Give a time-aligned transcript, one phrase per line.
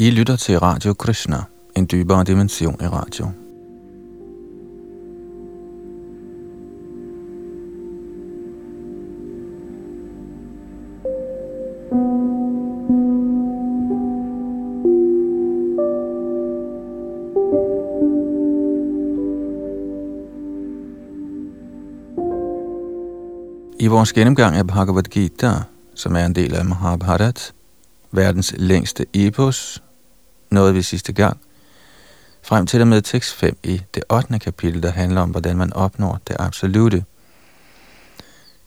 [0.00, 1.36] I lytter til Radio Krishna,
[1.76, 3.26] en dybere dimension i radio.
[23.80, 25.50] I vores gennemgang af Bhagavad Gita,
[25.94, 27.52] som er en del af Mahabharat,
[28.12, 29.82] verdens længste epos,
[30.50, 31.40] nåede vi sidste gang,
[32.42, 34.38] frem til og med tekst 5 i det 8.
[34.38, 37.04] kapitel, der handler om, hvordan man opnår det absolute.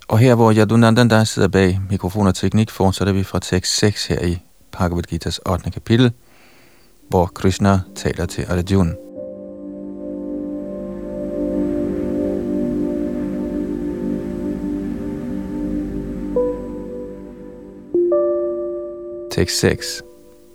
[0.08, 4.22] Og her, hvor Yadunandan sidder bag mikrofon og teknik, fortsætter vi fra tekst 6 her
[4.22, 4.40] i
[4.72, 5.72] Bhagavad Gita's 8.
[5.72, 6.12] kapitel,
[7.10, 8.94] hvor Krishna taler til Arjuna.
[19.32, 20.04] Tekst 6.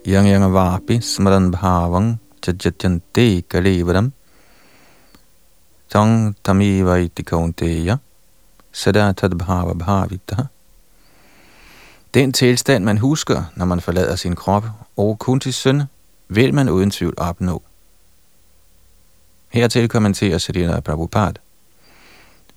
[0.08, 4.12] Yang yang vapi smaran bhavang jajajante kalevaram
[5.90, 7.98] tang tamiva iti kaunteya
[8.72, 10.48] sada bhava bhavita.
[12.14, 14.64] Den tilstand, man husker, når man forlader sin krop,
[14.96, 15.82] og kun til søn,
[16.28, 17.62] vil man uden tvivl opnå.
[19.48, 21.40] Hertil kommenterer Srila Prabhupada.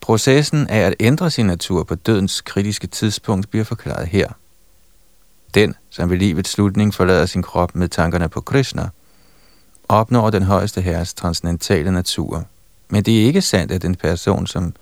[0.01, 4.27] Processen af at ændre sin natur på dødens kritiske tidspunkt bliver forklaret her–
[5.53, 8.89] den, som ved livets slutning forlader sin krop med tankerne på Krishna,
[9.89, 12.45] opnår den højeste herres transcendentale natur.
[12.89, 14.73] Men det er ikke sandt, at en person, som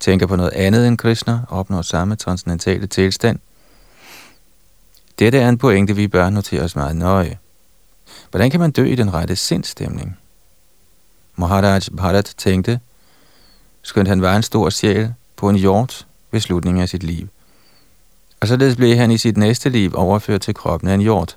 [0.00, 3.38] tænker på noget andet end Krishna, opnår samme transcendentale tilstand.
[5.18, 7.38] Dette er en pointe, vi bør notere os meget nøje.
[8.30, 10.18] Hvordan kan man dø i den rette sindstemning?
[11.36, 12.80] Maharaj Bharat tænkte,
[13.82, 17.28] skønt han var en stor sjæl, på en hjort ved slutningen af sit liv
[18.40, 21.36] og således blev han i sit næste liv overført til kroppen af en hjort.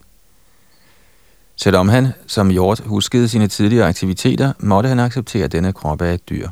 [1.55, 6.29] Selvom han som hjort huskede sine tidligere aktiviteter, måtte han acceptere denne krop af et
[6.29, 6.49] dyr.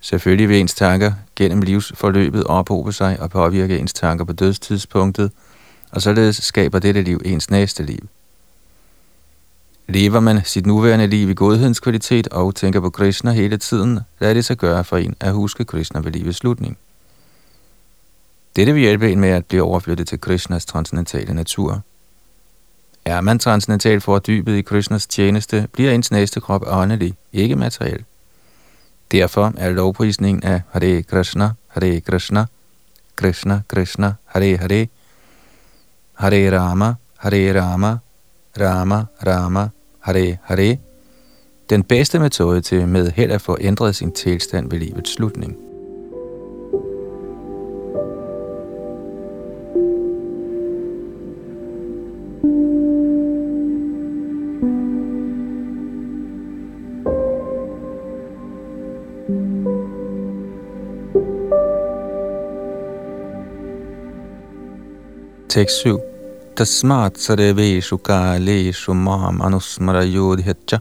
[0.00, 5.32] Selvfølgelig vil ens tanker gennem livsforløbet ophobe sig og påvirke ens tanker på dødstidspunktet,
[5.90, 8.08] og således skaber dette liv ens næste liv.
[9.88, 14.34] Lever man sit nuværende liv i godhedens kvalitet og tænker på Krishna hele tiden, lader
[14.34, 16.78] det sig gøre for en at huske Krishna ved livets slutning.
[18.56, 21.80] Dette vil hjælpe en med at blive overflyttet til Krishnas transcendentale natur.
[23.04, 28.04] Er man transcendentalt fordybet i Krishnas tjeneste, bliver ens næste krop åndelig, ikke materiel.
[29.12, 32.46] Derfor er lovprisningen af Hare Krishna, Hare Krishna,
[33.16, 34.86] Krishna Krishna, Hare Hare,
[36.14, 37.96] Hare Rama, Hare Rama,
[38.60, 39.68] Rama Rama,
[40.00, 40.76] Hare Hare,
[41.70, 45.65] den bedste metode til med held at få ændret sin tilstand ved livets slutning.
[65.56, 66.00] Tekst 7.
[66.56, 70.80] Tasmat sarveshu kaleshu mam anusmara yodhyacha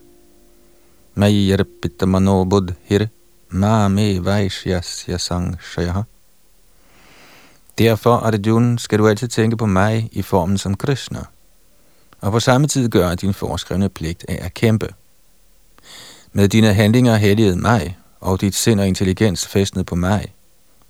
[1.16, 3.08] Mai yarpita manobudhir
[3.50, 6.04] mame vaishyasya sangshayaha.
[7.78, 11.24] Derfor, Arjuna, skal du altid tænke på mig i formen som Krishna,
[12.22, 14.90] og på samme tid gøre din foreskrevne pligt af at kæmpe.
[16.34, 20.34] Med dine handlinger helligede mig, og dit sind og intelligens festnet på mig,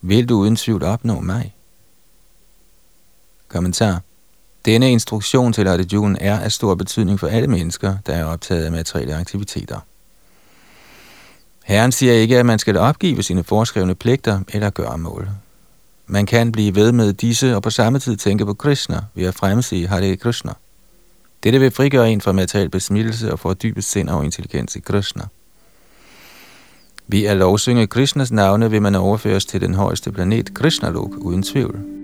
[0.02, 1.55] vil du uden tvivl opnå mig.
[3.56, 4.02] Kommentar.
[4.66, 8.72] Denne instruktion til Arjuna er af stor betydning for alle mennesker, der er optaget af
[8.72, 9.80] materielle aktiviteter.
[11.64, 15.30] Herren siger ikke, at man skal opgive sine foreskrevne pligter eller gøre mål.
[16.08, 19.36] Man kan blive ved med disse og på samme tid tænke på Krishna ved at
[19.36, 20.54] fremsige Hare Krishna.
[21.44, 25.24] Dette vil frigøre en fra materiel besmittelse og fordybe sind og intelligens i Krishna.
[27.08, 31.95] Ved at lovsynge Krishnas navne vil man overføres til den højeste planet Krishnalok uden tvivl.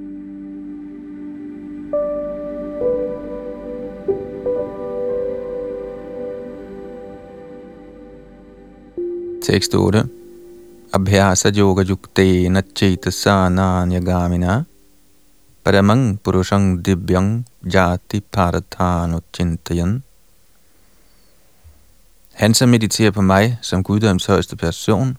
[9.42, 10.08] Tekst 8.
[10.94, 14.66] Abhyasa yoga yukte na chetasa nanya
[15.64, 20.04] paramang purushang dibyang jati parathano chintayan.
[22.34, 25.18] Han, som mediterer på mig som guddoms højeste person,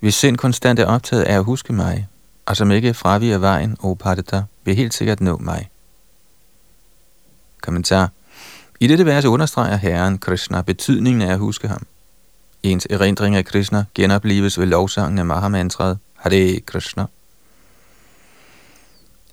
[0.00, 2.08] hvis sind konstant er optaget af at huske mig,
[2.46, 5.70] og som ikke fraviger vejen, o Padata, vil helt sikkert nå mig.
[7.62, 8.10] Kommentar.
[8.80, 11.86] I dette vers understreger Herren Krishna betydningen af at huske ham.
[12.62, 17.06] Ens erindring af Krishna genoplives ved lovsangen af Mahamantraet Hare Krishna.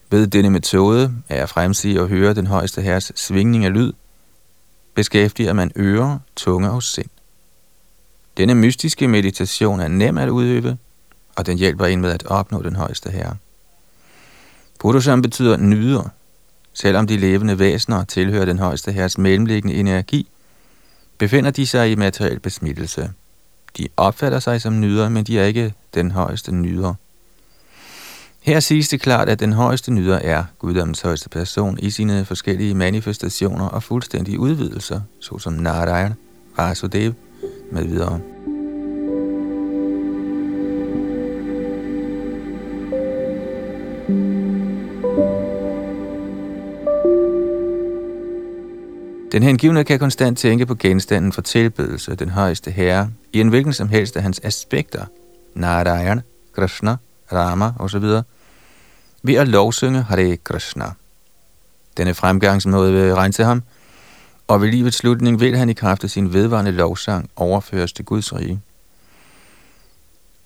[0.10, 3.94] Ved denne metode er at fremsige og høre den højeste herres svingning af lyd,
[4.94, 7.10] beskæftiger man øre, tunge og sind.
[8.38, 10.78] Denne mystiske meditation er nem at udøve,
[11.36, 13.36] og den hjælper en med at opnå den højeste herre.
[14.80, 16.10] Purusham betyder nyder.
[16.74, 20.30] Selvom de levende væsener tilhører den højeste herres mellemliggende energi,
[21.18, 23.12] befinder de sig i materiel besmittelse.
[23.78, 26.94] De opfatter sig som nyder, men de er ikke den højeste nyder.
[28.42, 32.76] Her siges det klart, at den højeste nyder er guddommens højeste person i sine forskellige
[32.76, 36.14] manifestationer og fuldstændige udvidelser, såsom Narayan,
[36.58, 37.14] Vasudev
[37.72, 38.20] med videre.
[49.38, 53.74] Den hengivne kan konstant tænke på genstanden for tilbedelse, den højeste herre, i en hvilken
[53.74, 55.06] som helst af hans aspekter,
[55.56, 56.22] Narayan,
[56.56, 56.96] Krishna,
[57.32, 58.04] Rama osv.,
[59.24, 60.86] ved at lovsynge Hare Krishna.
[61.98, 63.64] Denne fremgangsmåde vil rense ham,
[64.48, 68.36] og ved livets slutning vil han i kraft af sin vedvarende lovsang overføres til Guds
[68.36, 68.62] rige.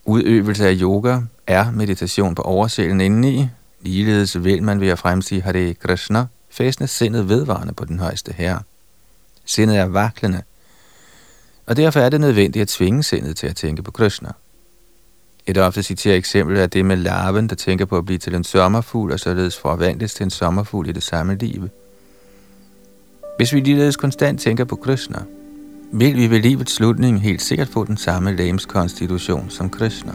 [0.06, 3.48] Udøvelse af yoga er meditation på oversælen indeni,
[3.82, 8.62] ligeledes vil man ved at fremsige Hare Krishna fæstne sindet vedvarende på den højeste herre.
[9.46, 10.42] Sindet er vaklende,
[11.66, 14.32] og derfor er det nødvendigt at tvinge sindet til at tænke på Krishna.
[15.48, 18.44] Et ofte citeret eksempel er det med larven, der tænker på at blive til en
[18.44, 21.70] sommerfugl, og således forvandles til en sommerfugl i det samme liv.
[23.38, 25.20] Hvis vi ligeledes konstant tænker på Krishna,
[25.94, 30.14] vil vi ved livets slutning helt sikkert få den samme lægemskonstitution som Krishna.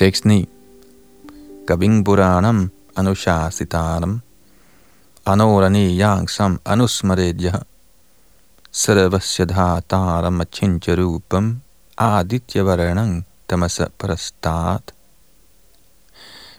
[0.00, 0.48] Tekst 9.
[1.66, 4.22] Gaving Buranam Anushasitanam
[5.26, 7.62] Anorani Yangsam Anusmaredya
[8.72, 11.60] Sarvasya Dhataram Achincha
[11.98, 14.92] Aditya Varanang Tamasa Parastat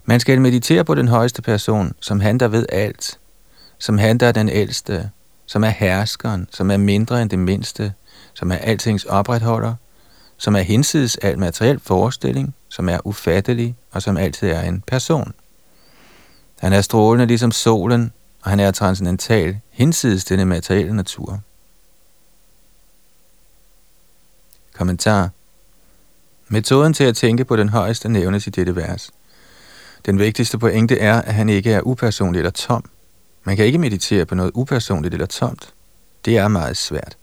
[0.06, 3.20] Man skal meditere på den højeste person, som han der ved alt,
[3.80, 5.10] som han der er den ældste,
[5.46, 7.94] som er herskeren, som er mindre end det mindste,
[8.34, 9.76] som er altings opretholder,
[10.38, 15.34] som er hinsides al materiel forestilling, som er ufattelig og som altid er en person.
[16.60, 21.40] Han er strålende ligesom solen, og han er transcendental, hinsides denne materielle natur.
[24.74, 25.30] Kommentar
[26.48, 29.12] Metoden til at tænke på den højeste nævnes i dette vers.
[30.06, 32.90] Den vigtigste pointe er, at han ikke er upersonlig eller tom.
[33.44, 35.74] Man kan ikke meditere på noget upersonligt eller tomt.
[36.26, 37.18] Det er meget svært.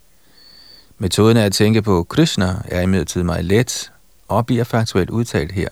[0.97, 3.91] Metoden af at tænke på Krishna er imidlertid meget let
[4.29, 5.69] og bliver faktuelt udtalt her.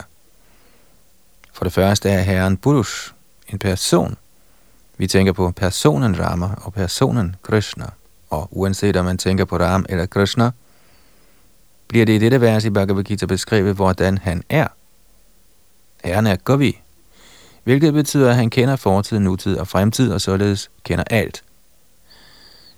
[1.52, 3.12] For det første er herren Purush
[3.48, 4.16] en person.
[4.98, 7.86] Vi tænker på personen Rama og personen Krishna.
[8.30, 10.50] Og uanset om man tænker på Ram eller Krishna,
[11.88, 14.66] bliver det i dette vers i Bhagavad Gita beskrevet, hvordan han er.
[16.04, 16.80] Herren er Govi,
[17.64, 21.44] hvilket betyder, at han kender fortid, nutid og fremtid, og således kender alt.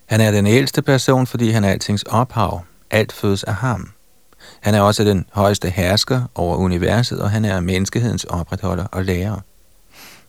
[0.07, 2.65] Han er den ældste person, fordi han er altings ophav.
[2.91, 3.91] Alt fødes af ham.
[4.61, 9.41] Han er også den højeste hersker over universet, og han er menneskehedens opretholder og lærer.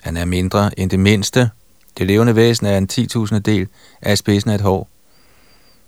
[0.02, 1.50] Han er mindre end det mindste.
[1.98, 3.68] Det levende væsen er en 10.000 del
[4.02, 4.90] af spidsen af et hår.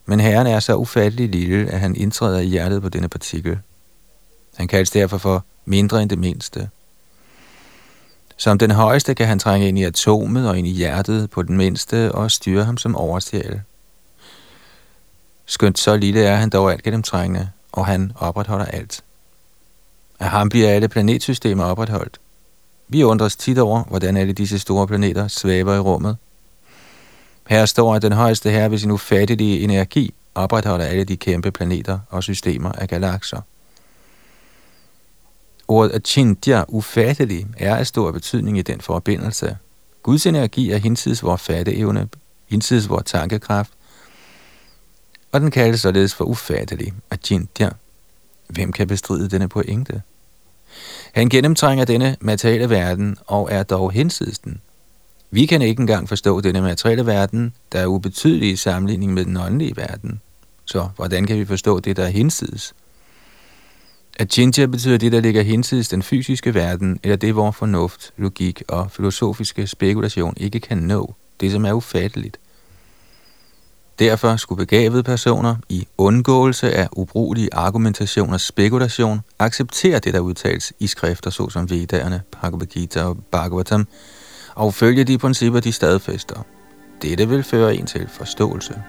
[0.05, 3.59] Men Herren er så ufattelig lille, at han indtræder i hjertet på denne partikel.
[4.55, 6.69] Han kaldes derfor for mindre end det mindste.
[8.37, 11.57] Som den højeste kan han trænge ind i atomet og ind i hjertet på den
[11.57, 13.61] mindste og styre ham som oversjæl.
[15.45, 19.03] Skønt så lille er han dog alt gennemtrængende, og han opretholder alt.
[20.19, 22.19] Af ham bliver alle planetsystemer opretholdt.
[22.87, 26.17] Vi undres tit over, hvordan alle disse store planeter svæver i rummet.
[27.47, 31.99] Her står, at den højeste herre ved sin ufattelige energi opretholder alle de kæmpe planeter
[32.09, 33.41] og systemer af galakser.
[35.67, 39.57] Ordet achintya, ufattelig, er af stor betydning i den forbindelse.
[40.03, 42.07] Guds energi er hinsides vores fatteevne,
[42.49, 43.71] hinsides vores tankekraft,
[45.33, 47.69] og den kaldes således for ufattelig, achintya.
[48.47, 50.01] Hvem kan bestride denne pointe?
[51.13, 54.61] Han gennemtrænger denne materielle verden og er dog hinsides den.
[55.31, 59.37] Vi kan ikke engang forstå denne materielle verden, der er ubetydelig i sammenligning med den
[59.37, 60.21] åndelige verden.
[60.65, 62.75] Så hvordan kan vi forstå det, der er hinsides?
[64.19, 68.91] Achintya betyder det, der ligger hinsides den fysiske verden, eller det, hvor fornuft, logik og
[68.91, 72.39] filosofiske spekulation ikke kan nå, det som er ufatteligt.
[73.99, 80.73] Derfor skulle begavede personer i undgåelse af ubrugelig argumentation og spekulation acceptere det, der udtales
[80.79, 83.87] i skrifter såsom Vedderne, Bhagavad Gita og Bhagavatam,
[84.55, 86.45] og følge de principper, de stadfæster.
[87.01, 88.81] Dette vil føre en til forståelse.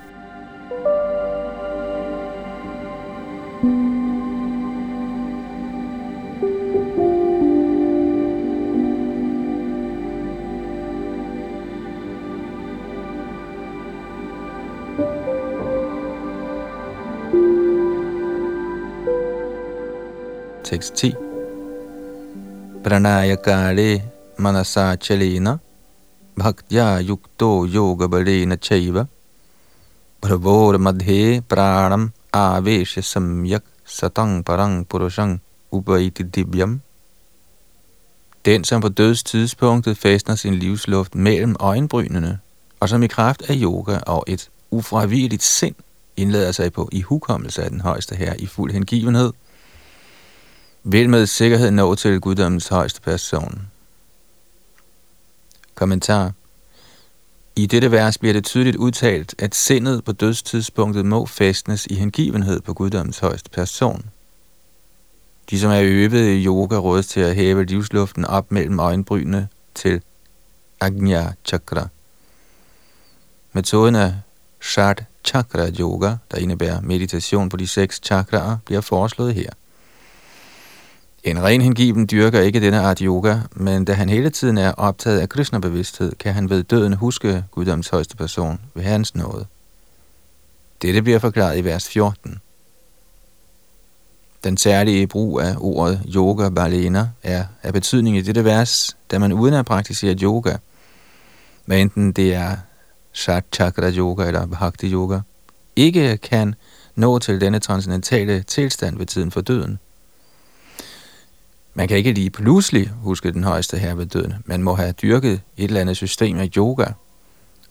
[20.75, 21.15] Tekst 10
[22.85, 24.03] Pranaya kale
[24.39, 25.59] manasa chalena
[26.37, 29.07] bhaktya yukto yoga balena chaiva
[30.23, 35.39] bhavor madhe pranam avesha samyak satang parang purushang
[35.73, 36.81] upaiti dibyam.
[38.45, 42.39] Den, som på dødstidspunktet fastner sin livsluft mellem øjenbrynene,
[42.81, 45.75] og som i kraft af yoga og et ufravigeligt sind
[46.17, 49.33] indlader sig på i hukommelse af den højeste her i fuld hengivenhed,
[50.85, 53.69] vil med sikkerhed nå til guddommens højeste person.
[55.75, 56.33] Kommentar
[57.57, 62.61] I dette vers bliver det tydeligt udtalt, at sindet på dødstidspunktet må fastnes i hengivenhed
[62.61, 64.05] på guddommens højeste person.
[65.51, 70.03] De, som er øvet i yoga, rådes til at hæve livsluften op mellem øjenbrynene til
[70.81, 71.89] Agnya Chakra.
[73.53, 74.15] Metoden af
[74.61, 79.51] Shat Chakra Yoga, der indebærer meditation på de seks chakraer, bliver foreslået her.
[81.25, 85.21] En ren hengiven dyrker ikke denne art yoga, men da han hele tiden er optaget
[85.21, 89.47] af Krishna-bevidsthed, kan han ved døden huske Guddoms højeste person ved hans nåde.
[90.83, 92.41] Dette bliver forklaret i vers 14.
[94.45, 99.33] Den særlige brug af ordet yoga balena er af betydning i dette vers, da man
[99.33, 100.57] uden at praktisere yoga,
[101.65, 102.57] hvad enten det er
[103.13, 105.21] shat chakra yoga eller bhakti yoga,
[105.77, 106.55] ikke kan
[106.95, 109.79] nå til denne transcendentale tilstand ved tiden for døden.
[111.75, 114.35] Man kan ikke lige pludselig huske den højeste herre ved døden.
[114.45, 116.87] Man må have dyrket et eller andet system af yoga,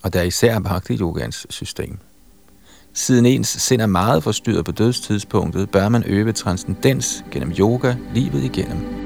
[0.03, 1.97] og der er især bhakti yogans system.
[2.93, 8.43] Siden ens sind er meget forstyrret på dødstidspunktet, bør man øve transcendens gennem yoga livet
[8.43, 9.02] igennem.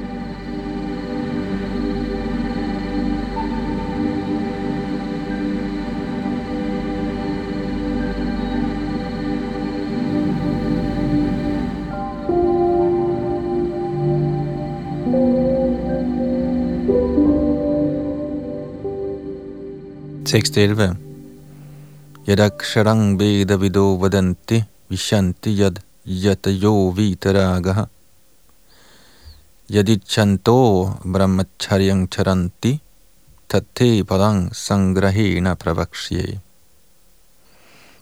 [20.38, 20.96] Tekst 11.
[22.28, 27.88] Yadaksharang veda vido vadanti vishanti yad yatayo vitaragaha
[29.68, 32.80] yadichanto brahmacharyang charanti
[33.50, 36.40] tatte padang sangrahena pravakshye.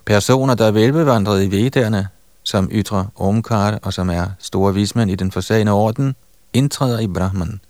[0.06, 2.08] Personer, der er velbevandret i vedderne,
[2.44, 6.16] som ytrer omkar og som er store vismænd i den forsagende orden,
[6.54, 7.62] indtræder i Brahman.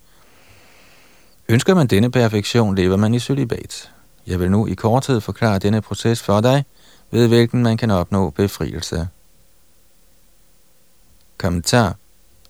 [1.50, 3.94] Ønsker man denne perfektion, lever man i sølibat.
[4.27, 6.65] Jeg vil nu i korthed forklare denne proces for dig,
[7.12, 9.08] ved hvilken man kan opnå befrielse.
[11.38, 11.96] Kommentar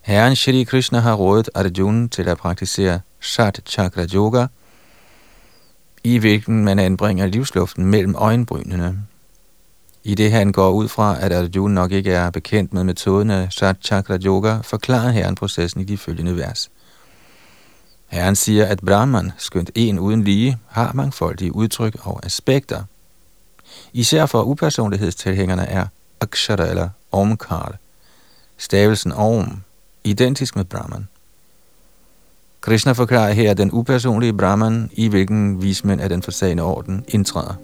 [0.02, 4.46] Herren Shri Krishna har rådet Arjuna til at praktisere Shat Chakra Yoga,
[6.04, 9.02] i hvilken man anbringer livsluften mellem øjenbrynene.
[10.04, 13.52] I det han går ud fra, at Arjuna nok ikke er bekendt med metoden af
[13.52, 16.70] Shat Chakra Yoga, forklarer herren processen i de følgende vers.
[18.06, 22.82] Herren siger, at Brahman, skønt en uden lige, har mangfoldige udtryk og aspekter.
[23.92, 25.86] Især for upersonlighedstilhængerne er
[26.20, 27.74] Akshara eller Omkar,
[28.56, 29.62] stavelsen Om,
[30.04, 31.08] identisk med Brahman.
[32.60, 37.54] Krishna forklarer her den upersonlige Brahman, i hvilken vismænd af den forsagende orden indtræder.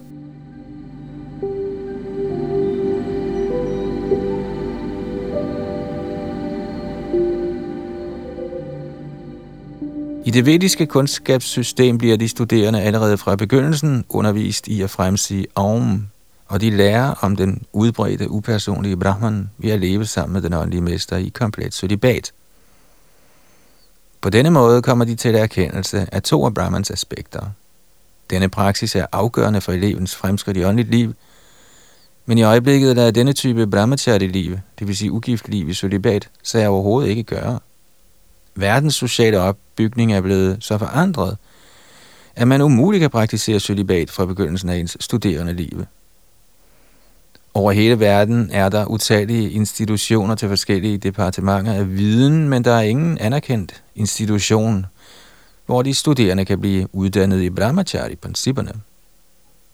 [10.24, 16.06] I det vediske kundskabssystem bliver de studerende allerede fra begyndelsen undervist i at fremsige Aum,
[16.46, 20.80] og de lærer om den udbredte upersonlige Brahman ved at leve sammen med den åndelige
[20.80, 22.32] mester i komplet solibat.
[24.20, 27.42] På denne måde kommer de til erkendelse af to af Brahmans aspekter.
[28.30, 31.14] Denne praksis er afgørende for elevens fremskridt i åndeligt liv,
[32.26, 36.28] men i øjeblikket der er denne type brahmachari-liv, det vil sige ugift liv i solibat,
[36.42, 37.58] så jeg overhovedet ikke gøre
[38.54, 39.40] verdens sociale
[39.82, 41.36] bygning er blevet så forandret,
[42.36, 45.84] at man umuligt kan praktisere celibat fra begyndelsen af ens studerende liv.
[47.54, 52.80] Over hele verden er der utallige institutioner til forskellige departementer af viden, men der er
[52.80, 54.86] ingen anerkendt institution,
[55.66, 58.72] hvor de studerende kan blive uddannet i brahmachari-principperne.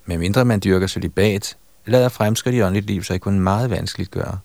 [0.06, 4.38] Medmindre man dyrker celibat, lader fremskridt i åndeligt liv sig kun meget vanskeligt gøre.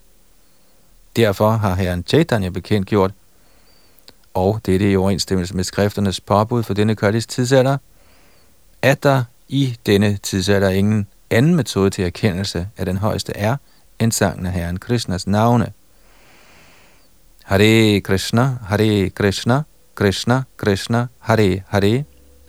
[1.16, 3.12] Derfor har herren Chaitanya bekendt gjort,
[4.34, 7.78] og det er det i overensstemmelse med skrifternes påbud for denne kørtis tidsalder,
[8.82, 13.58] at der i denne tidsalder ingen anden metode til erkendelse af den højeste er,
[14.00, 15.72] end sangen af Herren Krishnas navne.
[17.44, 19.62] Hare Krishna, Hare Krishna,
[19.96, 22.04] Krishna Krishna, Hare Hare,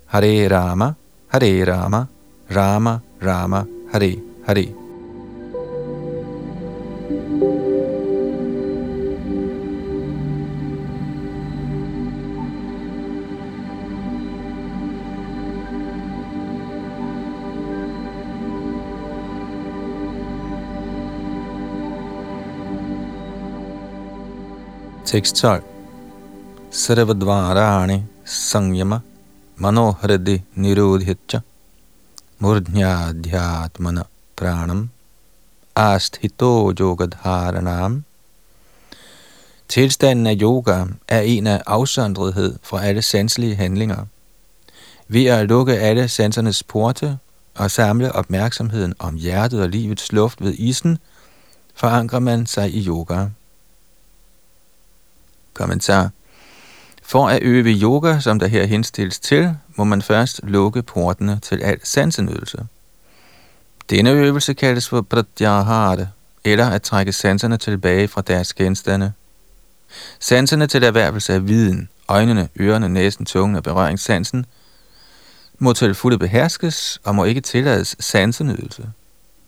[0.07, 0.93] Hare Rama,
[1.29, 2.05] Hare Rama,
[2.57, 4.84] Rama Rama, Hare Hare.
[25.15, 25.63] Tekst 12.
[26.71, 29.01] Sarvadvarani Sangyama
[29.57, 31.41] Manohradi Nirodhitcha
[32.39, 34.03] Murdhyadhyatmana
[34.37, 34.91] Pranam
[35.77, 38.05] Asthito Yogadharanam
[39.69, 44.05] Tilstanden af yoga er en af afsondrethed fra alle sanselige handlinger.
[45.09, 47.19] Ved at lukke alle sansernes porte
[47.55, 50.99] og samle opmærksomheden om hjertet og livets luft ved isen,
[51.75, 53.27] forankrer man sig i yoga.
[55.55, 56.11] Kommentar.
[57.03, 61.63] For at øve yoga, som der her henstilles til, må man først lukke portene til
[61.63, 62.67] al sansenydelse.
[63.91, 66.07] Denne øvelse kaldes for pratyahara,
[66.45, 69.13] eller at trække sanserne tilbage fra deres genstande.
[70.21, 74.47] Sanserne til erhvervelse af viden, øjnene, ørerne, næsen, tungen og berøringssansen,
[75.59, 78.89] må til fulde beherskes og må ikke tillades sansenydelse.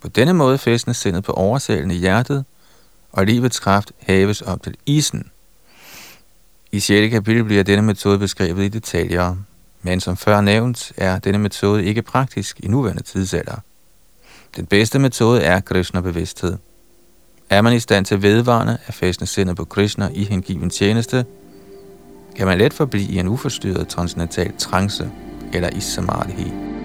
[0.01, 2.45] På denne måde fæstnes sindet på oversælen i hjertet,
[3.13, 5.31] og livets kraft haves op til isen–
[6.73, 7.11] i 6.
[7.11, 9.37] kapitel bliver denne metode beskrevet i detaljer,
[9.83, 13.57] men som før nævnt er denne metode ikke praktisk i nuværende tidsalder.
[14.57, 16.57] Den bedste metode er Krishna-bevidsthed.
[17.51, 21.25] Er man i stand til vedvarende at fastne sindet på Krishna i hengiven tjeneste,
[22.37, 25.11] kan man let forblive i en uforstyrret transcendental trance
[25.53, 26.76] eller i samadhi.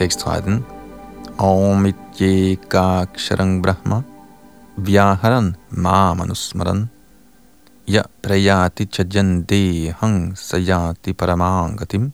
[0.00, 0.64] Tekst 13.
[1.38, 4.02] Om ityekaksharang brahma
[4.76, 6.88] vyaharan mamanusmaran
[7.84, 12.12] ya prayati chajande hang sayati paramangatim.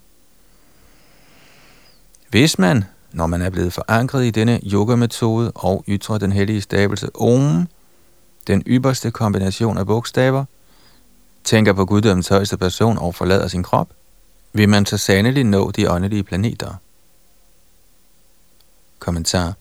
[2.31, 7.09] Hvis man, når man er blevet forankret i denne yoga-metode og ytrer den hellige stavelse
[7.15, 7.67] Om,
[8.47, 10.45] den ypperste kombination af bogstaver,
[11.45, 13.89] tænker på guddommens højeste person og forlader sin krop,
[14.53, 16.75] vil man så sandelig nå de åndelige planeter.
[19.07, 19.55] Kommentar.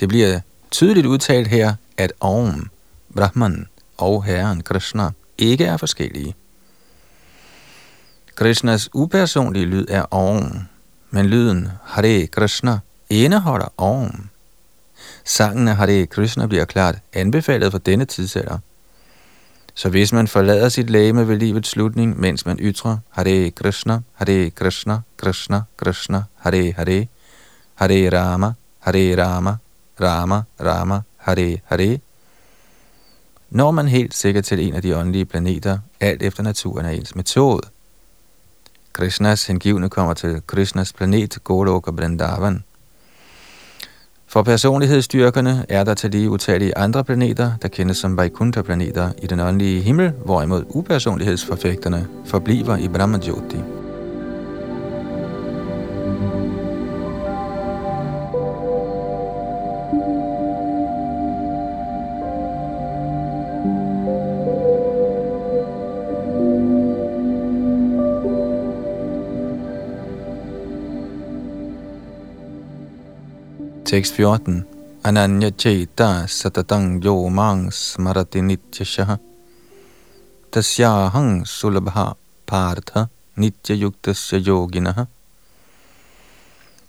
[0.00, 2.70] Det bliver tydeligt udtalt her, at Om,
[3.14, 3.66] Brahman
[3.98, 6.34] og Herren Krishna ikke er forskellige.
[8.34, 10.58] Krishnas upersonlige lyd er Om,
[11.10, 12.78] men lyden Hare Krishna
[13.10, 14.28] indeholder Om.
[15.24, 18.58] Sangen af Hare Krishna bliver klart anbefalet for denne tidsalder.
[19.74, 24.50] Så hvis man forlader sit læme ved livets slutning, mens man ytrer Hare Krishna, Hare
[24.50, 27.06] Krishna, Krishna, Krishna, Hare Hare,
[27.74, 28.52] Hare Rama,
[28.86, 29.56] Hare Rama,
[30.00, 31.98] Rama, Rama, Hare Hare,
[33.50, 37.14] når man helt sikkert til en af de åndelige planeter, alt efter naturen er ens
[37.14, 37.62] metode.
[38.92, 42.64] Krishnas hengivne kommer til Krishnas planet Golok og Vrindavan.
[44.26, 49.40] For personlighedsstyrkerne er der til de utallige andre planeter, der kendes som Vaikuntha-planeter i den
[49.40, 53.75] åndelige himmel, hvorimod upersonlighedsforfægterne forbliver i Brahmajyoti.
[73.96, 74.64] 6.14
[75.04, 79.18] Ananya Cheta Satatang Yo Mang Smarati Nityashah
[80.52, 82.14] Tasyahang Sulabha
[82.46, 85.06] Partha Nitya Yuktasya Yoginah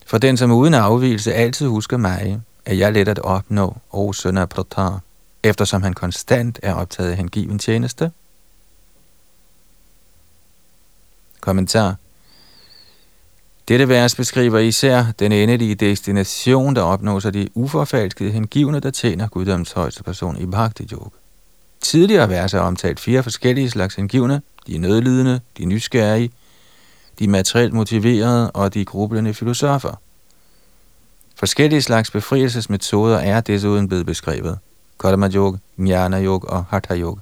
[0.05, 4.37] For den, som uden afvielse altid husker mig, er jeg let at opnå, o søn
[4.37, 4.99] af Pratar,
[5.43, 8.11] eftersom han konstant er optaget af hengiven tjeneste.
[11.41, 11.95] Kommentar
[13.67, 19.27] dette vers beskriver især den endelige destination, der opnås af de uforfalskede hengivne, der tjener
[19.27, 21.09] guddoms højeste person i Bhakti Yoga.
[21.81, 26.31] Tidligere vers er omtalt fire forskellige slags hengivne, de nødlidende, de nysgerrige,
[27.19, 30.01] de materielt motiverede og de grublende filosofer.
[31.35, 34.59] Forskellige slags befrielsesmetoder er desuden blevet beskrevet.
[34.99, 37.21] Karma Yoga, Jnana Yoga og Hatha Yoga.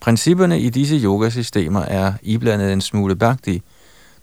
[0.00, 3.62] Principperne i disse yogasystemer er iblandet en smule bhakti,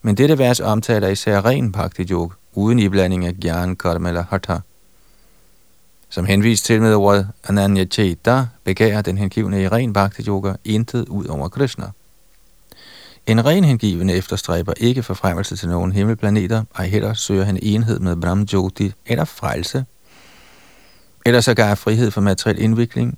[0.02, 4.58] men dette vers omtaler især ren bhakti yoga, uden iblanding af gyan, karma eller hatha.
[6.10, 11.08] Som henvist til med ordet Ananya Cheta, begærer den hengivne i ren bhakti yoga intet
[11.08, 11.86] ud over Krishna.
[13.28, 18.16] En ren hengivende efterstræber ikke forfremmelse til nogen himmelplaneter, ej heller søger han enhed med
[18.16, 19.86] Brahm Jyoti eller frelse,
[21.26, 23.18] eller sågar frihed for materiel indvikling.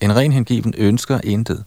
[0.00, 1.64] En ren hengiven ønsker intet.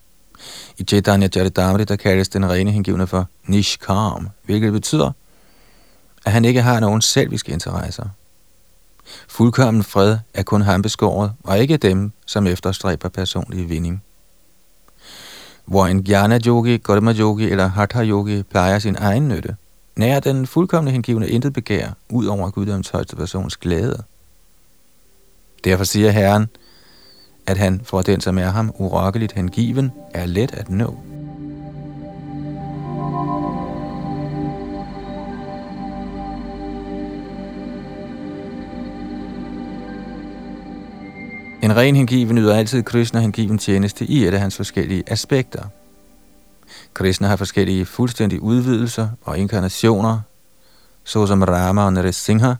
[0.78, 5.12] I Chaitanya Charitamrita kaldes den rene hengivne for Nishkam, hvilket betyder,
[6.26, 8.06] at han ikke har nogen selviske interesser.
[9.28, 14.04] Fuldkommen fred er kun ham beskåret, og ikke dem, som efterstræber personlig vinding.
[15.66, 19.56] Hvor en jnana yogi, karma yogi eller hatha yogi plejer sin egen nytte,
[19.96, 24.04] nærer den fuldkommende hengivne intet begær, ud over guddoms højste persons glæde.
[25.64, 26.50] Derfor siger Herren,
[27.48, 30.98] at han for den, som er ham urokkeligt hengiven, er let at nå.
[41.64, 45.64] En ren hengiven yder altid Krishna hengiven tjeneste i et af hans forskellige aspekter.
[46.94, 50.20] Krishna har forskellige fuldstændige udvidelser og inkarnationer,
[51.04, 52.54] såsom Rama og Narasimha,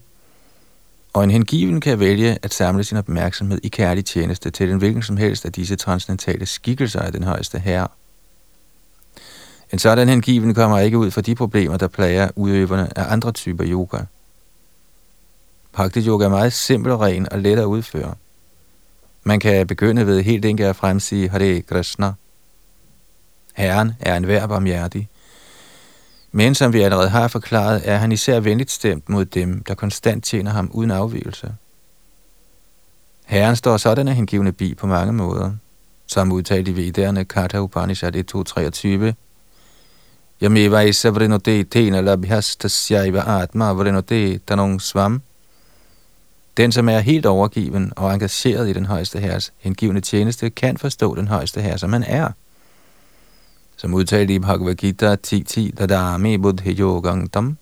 [1.14, 5.02] og en hengiven kan vælge at samle sin opmærksomhed i kærlig tjeneste til den hvilken
[5.02, 7.88] som helst af disse transcendentale skikkelser af den højeste herre.
[9.72, 13.64] En sådan hengiven kommer ikke ud for de problemer, der plager udøverne af andre typer
[13.66, 13.98] yoga.
[15.72, 18.14] Praktisk yoga er meget simpel og ren og let at udføre.
[19.24, 22.12] Man kan begynde ved helt enkelt at fremsige Hare Krishna.
[23.54, 25.08] Herren er en værb omhjertig.
[26.36, 30.24] Men som vi allerede har forklaret, er han især venligt stemt mod dem, der konstant
[30.24, 31.54] tjener ham uden afvigelse.
[33.24, 35.52] Herren står sådan af hengivende bi på mange måder,
[36.06, 39.14] som udtalt i Vedderne Katha Upanishad 1.2.23.
[40.42, 45.22] Yameva isa vrinote tena labhyastasya atma vrinote tanong svam.
[46.56, 51.14] Den, som er helt overgiven og engageret i den højeste herres hengivende tjeneste, kan forstå
[51.14, 52.30] den højeste herre, som han er.
[53.84, 57.56] Som udtalt i Bhagavad Gita 10.10, Dadami Buddhi Yogangtam.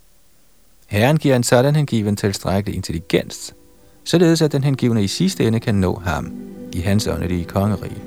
[0.87, 3.55] Herren giver en sådan hengiven tilstrækkelig intelligens,
[4.05, 6.33] således at den hengivne i sidste ende kan nå ham
[6.73, 8.03] i hans åndelige kongerige.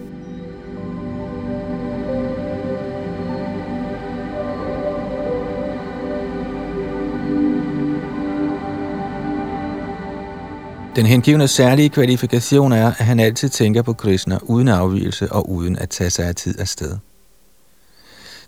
[10.96, 15.76] Den hengivne særlige kvalifikation er, at han altid tænker på Krishna uden afvielse og uden
[15.78, 16.98] at tage sig af tid afsted.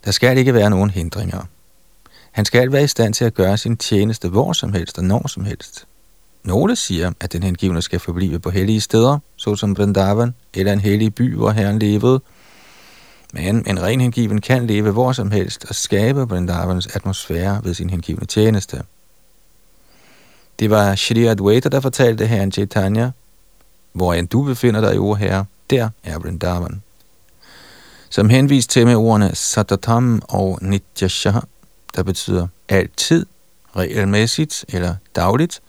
[0.08, 1.41] Der skal ikke være nogen hindringer.
[2.32, 5.28] Han skal være i stand til at gøre sin tjeneste hvor som helst og når
[5.28, 5.86] som helst.
[6.43, 11.15] Nogle siger, at den hengivne skal forblive på hellige steder, såsom Vrindavan, eller en hellig
[11.15, 12.22] by, hvor Herren levede.
[13.34, 17.89] Men en ren hengiven kan leve hvor som helst og skabe Vrindavans atmosfære ved sin
[17.89, 18.82] hengivne tjeneste.
[20.60, 23.12] Det var Shri Adwaita, der fortalte herren Chaitanya,
[23.93, 26.82] hvor end du befinder dig, o herre, der er Vrindavan.
[28.10, 31.39] Som henvist til med ordene Satatam og Nityasha,
[31.96, 33.26] der betyder altid,
[33.76, 35.62] regelmæssigt eller dagligt,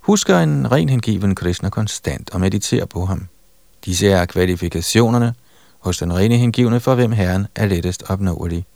[0.00, 3.28] husker en ren hengiven Krishna konstant og mediterer på ham.
[3.84, 5.34] Disse er kvalifikationerne
[5.78, 8.66] hos den rene hengivne, for hvem Herren er lettest opnåelig.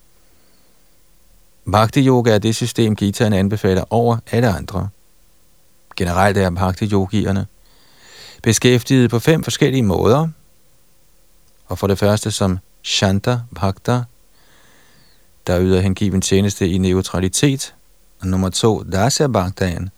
[1.73, 4.89] Bhakti Yoga er det system, Gitaen anbefaler over alle andre–
[5.99, 7.47] Generelt er bhakti-yogierne
[8.43, 10.29] beskæftiget på fem forskellige måder.
[11.69, 14.03] Og for det første som Shanta Bhakta,
[15.47, 17.75] der yder hengiven tjeneste i neutralitet.
[18.21, 19.91] Og nummer to, Dasya Bhaktaen,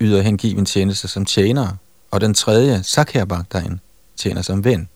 [0.00, 1.68] yder hengiven tjeneste som tjener.
[2.10, 3.80] Og den tredje, Sakya Bhaktaen,
[4.16, 4.88] tjener som ven.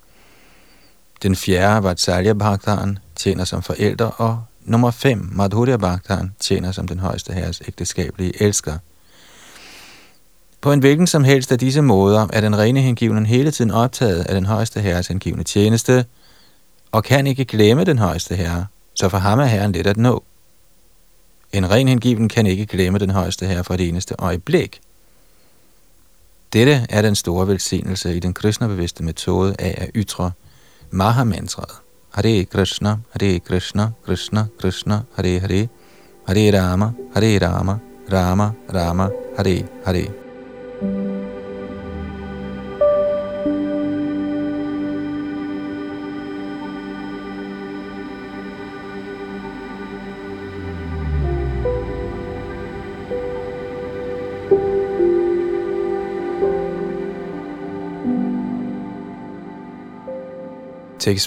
[1.23, 6.99] Den fjerde, Vatsalya Bhaktaen, tjener som forælder, Og nummer fem, Madhurya Bhaktaen, tjener som den
[6.99, 8.79] højeste herres ægteskabelige elsker.
[10.67, 14.25] På en hvilken som helst af disse måder er den rene hengivnen hele tiden optaget
[14.25, 16.05] af den højeste herres hengivne tjeneste,
[16.93, 20.25] og kan ikke glemme den højeste herre, så for ham er herren let at nå.
[21.53, 24.81] En ren hengiven kan ikke glemme den højeste herre for det eneste øjeblik.
[26.53, 30.33] Dette er den store velsignelse i den kristnebevidste metode af at ytre
[30.91, 31.77] Mahamantraet.
[32.11, 35.69] Hare Krishna, Hare Krishna, Krishna Krishna, Hare Hare,
[36.27, 37.79] Hare Rama, Hare Rama,
[38.13, 40.26] Rama Rama, Hare Hare.
[40.77, 40.93] Tekst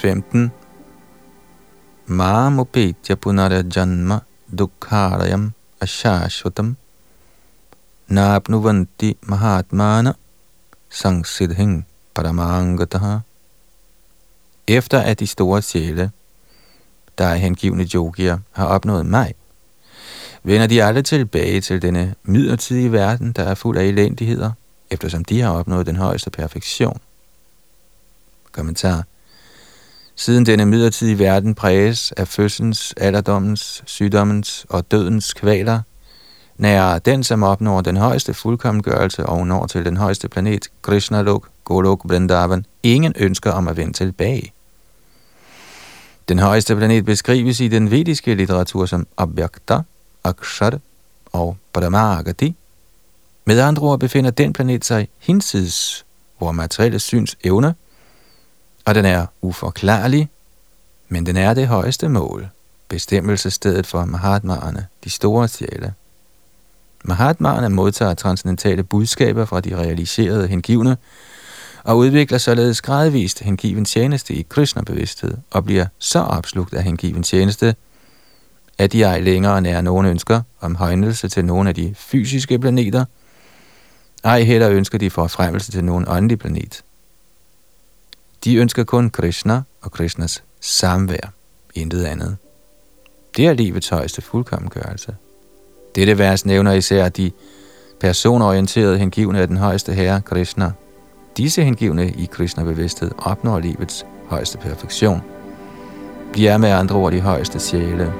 [0.06, 0.54] 15.
[2.06, 6.78] Mamupetya punara janma dukharayam ashashvatam
[8.10, 10.13] Nabnuvanti mahatmana
[10.89, 13.17] sangsidhing paramangataha.
[14.67, 16.12] Efter at de store sjæle,
[17.17, 19.34] der er hengivne yogier, har opnået mig,
[20.43, 24.52] vender de alle tilbage til denne midlertidige verden, der er fuld af elendigheder,
[24.91, 27.00] eftersom de har opnået den højeste perfektion.
[28.52, 29.04] Kommentar.
[30.15, 35.82] Siden denne midlertidige verden præges af fødselens, alderdommens, sygdommens og dødens kvaler,
[36.60, 41.48] nærer den, som opnår den højeste fuldkommengørelse og når til den højeste planet, Krishna Lok,
[41.63, 44.54] Golok, Vrindavan, ingen ønsker om at vende tilbage.
[46.30, 49.82] Den højeste planet beskrives i den vediske litteratur som Abhyakta,
[50.24, 50.80] Akshar
[51.32, 52.56] og Paramagati.
[53.45, 56.06] Med andre ord befinder den planet sig hinsides,
[56.38, 57.76] hvor materielle syns evne,
[58.86, 60.30] og den er uforklarlig,
[61.10, 62.50] men den er det højeste mål,
[62.88, 65.93] bestemmelsestedet for Mahatmaerne, de store sjæle.
[67.06, 70.98] Mahatmaerne modtager transcendentale budskaber fra de realiserede hengivne,
[71.84, 77.76] og udvikler således gradvist hengiven tjeneste i Krishna-bevidsthed, og bliver så opslugt af hengiven tjeneste,
[78.78, 83.06] at de ej længere nærer nogen ønsker om højnelse til nogle af de fysiske planeter,
[84.24, 86.84] ej heller ønsker de forfremmelse til nogen åndelig planet.
[88.44, 91.34] De ønsker kun Krishna og Krishnas samvær,
[91.76, 92.38] intet andet.
[93.38, 95.16] Det er livets højeste fuldkommengørelse.
[96.00, 97.32] Dette vers nævner især de
[98.00, 100.72] personorienterede hengivne af den højeste herre, Krishna.
[101.38, 105.22] Disse hengivne i Krishna-bevidsthed opnår livets højeste perfektion.
[106.36, 108.14] De er med andre ord de højeste sjæle.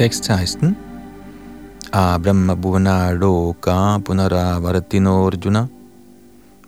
[0.00, 0.76] Tekst 16.
[1.92, 5.68] Abrahma bhuvana loka punaravartinorjuna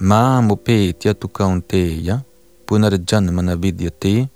[0.01, 2.21] mamupetya tu kaunteya
[2.67, 4.29] punarjanmana vidyate.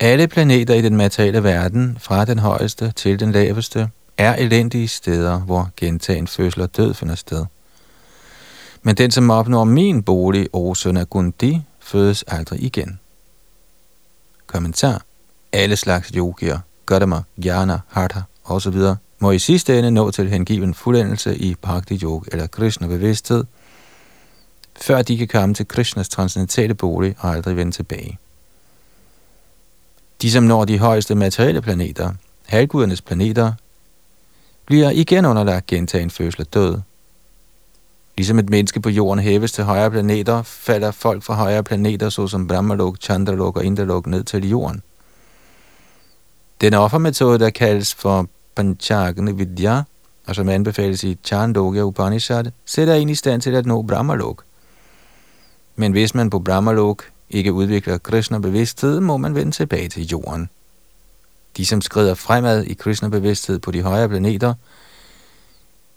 [0.00, 5.38] Alle planeter i den materielle verden, fra den højeste til den laveste, er elendige steder,
[5.38, 7.44] hvor gentagen fødsel og død finder sted.
[8.82, 13.00] Men den, som opnår min bolig, o søn af Gundi, fødes aldrig igen.
[14.46, 15.02] Kommentar
[15.54, 18.80] alle slags yogier, Gautama, Jnana, Hatha osv.,
[19.18, 23.44] må i sidste ende nå til hengiven fuldendelse i Bhakti Yoga eller Krishna bevidsthed,
[24.80, 28.18] før de kan komme til Krishnas transcendentale bolig og aldrig vende tilbage.
[30.22, 32.12] De, som når de højeste materielle planeter,
[32.46, 33.52] halvgudernes planeter,
[34.66, 36.78] bliver igen underlagt gentagen fødsel og død.
[38.16, 42.46] Ligesom et menneske på jorden hæves til højere planeter, falder folk fra højere planeter, såsom
[42.46, 44.82] Brahmalok, Chandralok og Indalok, ned til jorden–
[46.60, 49.82] den offermetode, der kaldes for Panchagni Vidya,
[50.26, 54.44] og som anbefales i Chandogya Upanishad, sætter en i stand til at nå Brahmalok.
[55.76, 60.48] Men hvis man på Brahmalok ikke udvikler Krishna-bevidsthed, må man vende tilbage til jorden.
[61.56, 64.54] De, som skrider fremad i Krishna-bevidsthed på de højere planeter,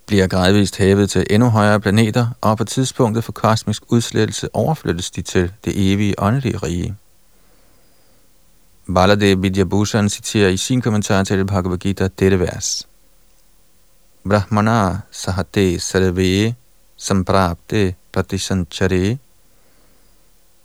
[0.06, 5.22] bliver gradvist hævet til endnu højere planeter, og på tidspunktet for kosmisk udslettelse overflyttes de
[5.22, 6.96] til det evige åndelige rige.
[8.94, 12.88] Baladev Vidyabhushan citerer i sin kommentar til Bhagavad Gita dette vers.
[14.24, 16.54] Brahmana sahate sarve
[16.96, 19.18] samprapte pratisanchare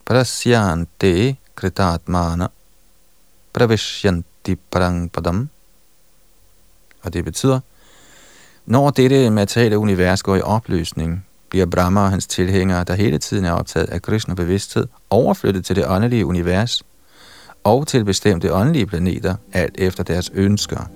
[0.06, 2.48] prasyante kritatmana
[3.54, 5.50] pravishyanti parangpadam.
[7.04, 7.60] Og det betyder,
[8.66, 13.46] når dette materielle univers går i opløsning, bliver Brahma og hans tilhængere, der hele tiden
[13.46, 16.84] er optaget af Krishna bevidsthed, overflyttet til det åndelige univers–
[17.64, 20.90] og til bestemte åndelige planeter, alt efter deres ønsker.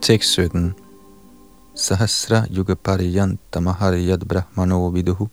[0.00, 0.74] Tekst 17
[1.74, 5.28] Sahasra Yuga Pariyanta Maharyad Brahmano Viduhu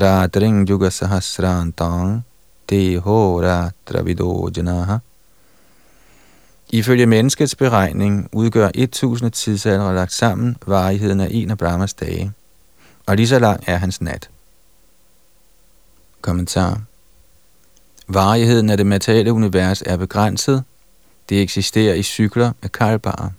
[0.00, 2.24] Ratring Yuga Sahasrantang
[2.70, 4.98] Deho Ratra Vidojanaha.
[6.70, 12.32] Ifølge menneskets beregning udgør 1000 tidsalder lagt sammen varigheden af en af Brahmas dage,
[13.06, 14.30] og lige så lang er hans nat.
[16.20, 16.80] Kommentar
[18.08, 20.64] Varigheden af det materielle univers er begrænset.
[21.28, 23.30] Det eksisterer i cykler med kalbarer.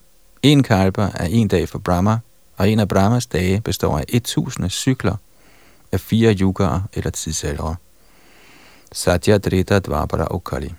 [0.44, 2.20] En kalpa er en dag for Brahma,
[2.58, 5.16] og en af Brahmas dage består af 1000 cykler
[5.92, 7.76] af fire yugaer eller tidsalder.
[8.92, 10.74] Satya, Drita, Dvapara og Kali.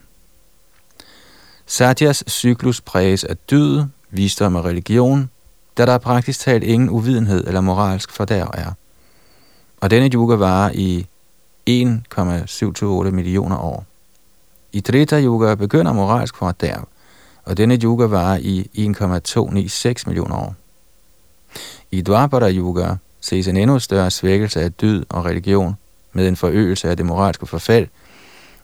[1.67, 5.31] Satyas cyklus præges af dyd, visdom og religion,
[5.79, 8.73] da der er praktisk talt ingen uvidenhed eller moralsk fordærv er.
[9.81, 11.07] Og denne yuga varer i
[11.67, 13.85] 1,728 millioner år.
[14.73, 16.89] I Trita Yuga begynder moralsk fordærv,
[17.45, 20.55] og denne yuga varer i 1,296 millioner år.
[21.91, 22.95] I Dwapara Yuga
[23.29, 25.77] ses en endnu større svækkelse af dyd og religion
[26.13, 27.87] med en forøgelse af det moralske forfald,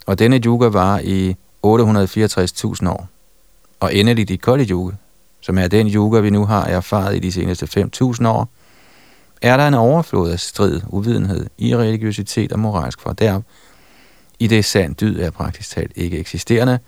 [0.07, 3.09] og denne yuga var i 864.000 år.
[3.81, 4.95] Og endelig i Kali Yuga,
[5.41, 8.49] som er den yuga, vi nu har erfaret i de seneste 5.000 år,
[9.43, 13.43] er der en overflod af strid, uvidenhed, i religiøsitet og moralsk fordærv,
[14.39, 16.79] i det sand dyd er praktisk talt ikke eksisterende,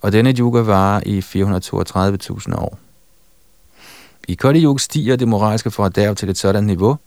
[0.00, 2.78] og denne yuga varer i 432.000 år.
[4.28, 6.98] I Kali Yuga stiger det moralske fordærv til et sådan niveau,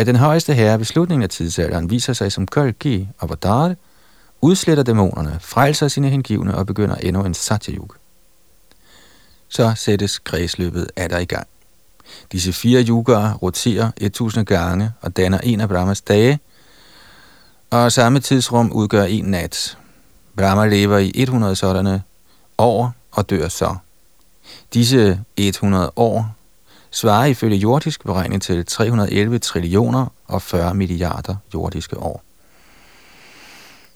[0.00, 3.74] at den højeste herre ved slutningen af tidsalderen viser sig som Kalki Avatar,
[4.40, 7.78] udsletter dæmonerne, frelser sine hengivne og begynder endnu en Satya
[9.48, 11.46] Så sættes kredsløbet af der i gang.
[12.32, 16.38] Disse fire yugaer roterer 1000 gange og danner en af Brahmas dage,
[17.70, 19.78] og samme tidsrum udgør en nat.
[20.36, 22.02] Brahma lever i 100 sådanne
[22.58, 23.76] år og dør så.
[24.74, 26.34] Disse 100 år
[26.90, 32.22] svarer ifølge jordisk beregning til 311 trillioner og 40 milliarder jordiske år.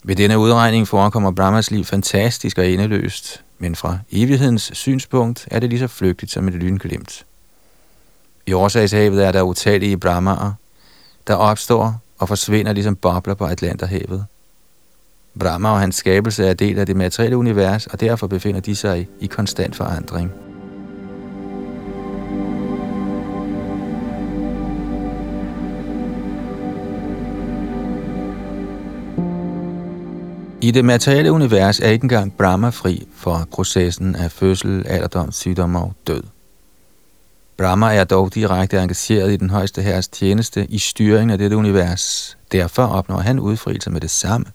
[0.03, 5.69] Ved denne udregning forekommer Brahmas liv fantastisk og endeløst, men fra evighedens synspunkt er det
[5.69, 7.25] lige så flygtigt som et lynglimt.
[8.45, 10.53] I årsagshavet er der utallige brahmaer,
[11.27, 14.25] der opstår og forsvinder ligesom bobler på Atlanterhavet.
[15.39, 19.07] Brahma og hans skabelse er del af det materielle univers, og derfor befinder de sig
[19.19, 20.44] i konstant forandring.
[30.65, 35.75] I det materielle univers er ikke engang Brahma fri for processen af fødsel, alderdom, sygdom
[35.75, 36.23] og død.
[37.57, 42.37] Brahma er dog direkte engageret i den højeste herres tjeneste i styringen af dette univers.
[42.51, 44.45] Derfor opnår han udfrielse med det samme.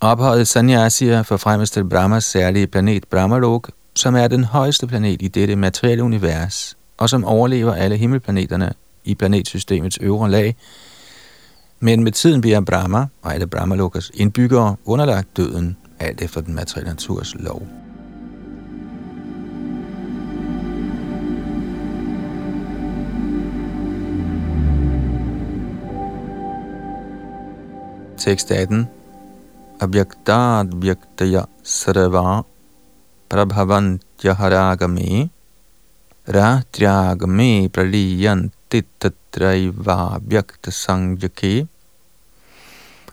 [0.00, 5.56] Ophøjet Sanyasier forfremmes til Brahmas særlige planet Brahmalok, som er den højeste planet i dette
[5.56, 8.72] materielle univers, og som overlever alle himmelplaneterne
[9.04, 10.56] i planetsystemets øvre lag,
[11.84, 16.90] men med tiden bliver Brahma og alle Brahmalokas indbyggere underlagt døden, alt efter den materielle
[16.90, 17.62] naturs lov.
[28.16, 28.88] Tekst 18
[29.80, 32.42] Abhyaktad Bhyaktaya Sarva
[33.28, 35.28] Prabhavantya Haragame
[36.28, 41.68] Ratriagame Praliyanti Tatraiva Bhyakta Sangjake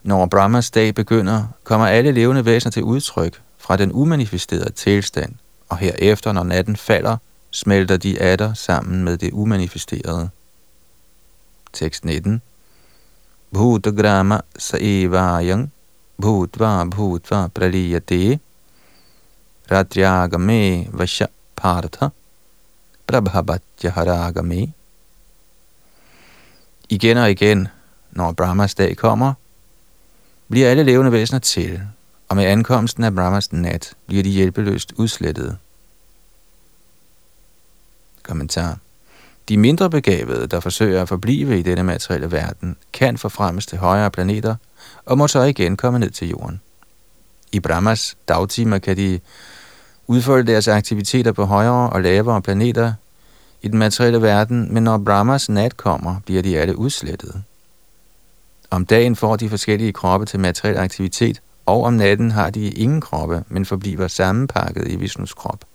[0.04, 5.36] når Brahmas dag begynder, kommer alle levende væsener til udtryk fra den umanifesterede tilstand,
[5.70, 7.18] og herefter, når natten falder,
[7.52, 10.30] smelter de atter sammen med det umanifesterede.
[11.74, 12.42] Tekst 19
[13.52, 15.72] Bhutagrama saevayang
[16.22, 18.40] bhutva bhutva praliyate
[19.72, 22.10] ratyagame vasha partha
[23.08, 24.74] Prabhabatjaharagame
[26.90, 27.68] Igen og igen,
[28.12, 29.34] når Brahmas dag kommer,
[30.52, 31.82] bliver alle levende væsener til,
[32.30, 35.58] og med ankomsten af Brahmas nat bliver de hjælpeløst udslettet.
[38.24, 38.78] Kommentar.
[39.50, 44.12] De mindre begavede, der forsøger at forblive i denne materielle verden, kan forfremmes til højere
[44.12, 44.56] planeter
[45.06, 46.62] og må så igen komme ned til jorden.
[47.52, 49.20] I Brahmas dagtimer kan de
[50.08, 52.94] udfolde deres aktiviteter på højere og lavere planeter
[53.62, 57.44] i den materielle verden, men når Brahmas nat kommer, bliver de alle udslettet.
[58.72, 63.02] Om dagen får de forskellige kroppe til materiel aktivitet, og om natten har de ingen
[63.02, 65.66] kroppe, men forbliver sammenpakket i Vishnus krop.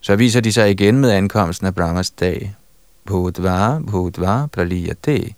[0.00, 2.56] Så viser de sig igen med ankomsten af Brahmas dag.
[3.04, 5.34] Bhudva, Bhudva, Praliyate.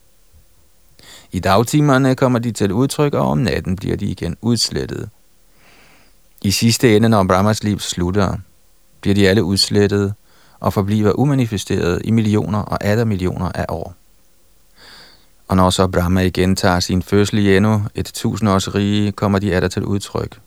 [1.32, 5.10] I dagtimerne kommer de til udtryk, og om natten bliver de igen udslettet.
[6.42, 8.36] I sidste ende, når Brahmas liv slutter,
[9.00, 10.14] bliver de alle udslettet
[10.60, 13.94] og forbliver umanifesteret i millioner og atter millioner af år.
[15.48, 19.68] Og når så Brahma igen tager sin fødsel i endnu et tusindårsrige, kommer de atter
[19.68, 20.40] til udtryk.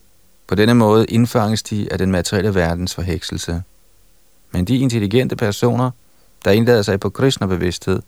[0.47, 3.64] På denne måde indfanges de af den materielle verdens forhekselse.
[4.52, 5.91] Men de intelligente personer,
[6.45, 8.02] der indlader sig på Krishna-bevidsthed,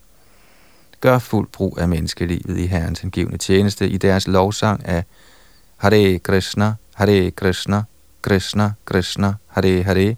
[1.01, 5.03] gør fuld brug af menneskelivet i Herrens hengivne tjeneste i deres lovsang af
[5.77, 7.83] Hare Krishna, Hare Krishna,
[8.21, 10.15] Krishna Krishna, Hare Hare,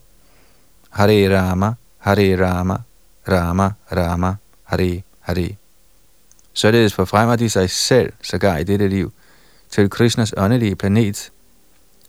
[0.89, 2.77] Hare Rama, Hare Rama,
[3.27, 5.64] Rama Rama, Hare Hare.
[6.55, 9.11] Således forfremmer de sig selv, sågar i dette liv,
[9.69, 11.31] til Krishnas åndelige planet,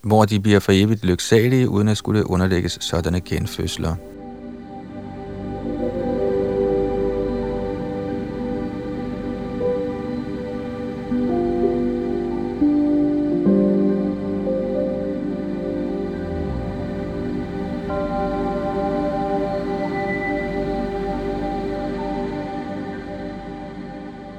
[0.01, 3.95] hvor de bliver for evigt lyksalige, uden at skulle underlægges sådanne genfødsler.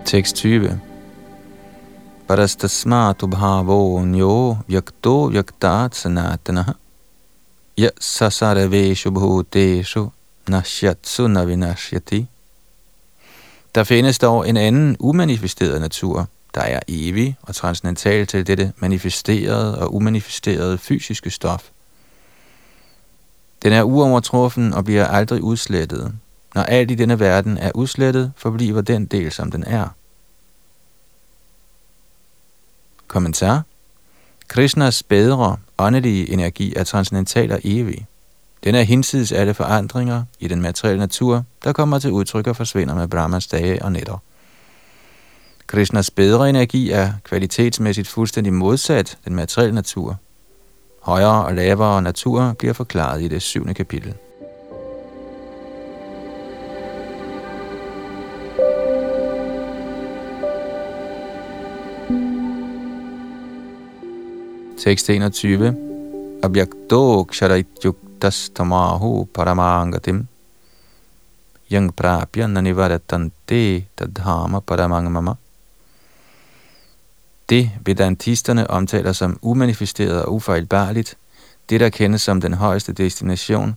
[0.09, 0.81] Tekst 20.
[2.29, 6.75] Parastasmatu bhavo nyo vyakto vyaktat sanatana
[7.77, 10.11] ya sasaraveshu bhuteshu
[10.49, 12.27] nashyatsu navinashyati.
[13.75, 19.79] Der findes dog en anden umanifesteret natur, der er evig og transcendental til dette manifesterede
[19.79, 21.71] og umanifesterede fysiske stof.
[23.63, 26.13] Den er uovertruffen og bliver aldrig udslettet.
[26.55, 29.89] Når alt i denne verden er udslettet, forbliver den del, som den er.
[33.09, 33.63] Kommentar.
[34.49, 38.07] Krishnas bedre åndelige energi er transcendental og evig.
[38.65, 42.95] Den er hinsides alle forandringer i den materielle natur, der kommer til udtryk og forsvinder
[42.95, 44.23] med Brahmas dage og nætter.
[45.67, 50.17] Krishnas bedre energi er kvalitetsmæssigt fuldstændig modsat den materielle natur.
[51.03, 54.15] Højere og lavere natur bliver forklaret i det syvende kapitel.
[64.79, 65.75] Tekst 21.
[66.43, 70.27] Abhyakto ksharaityuktas tamahu paramangatim
[71.71, 75.35] yang prapya nanivaratante tadhama paramangmama.
[77.49, 81.17] Det vedantisterne omtaler som umanifesteret og ufejlbarligt,
[81.71, 83.77] det der kendes som den højeste destination,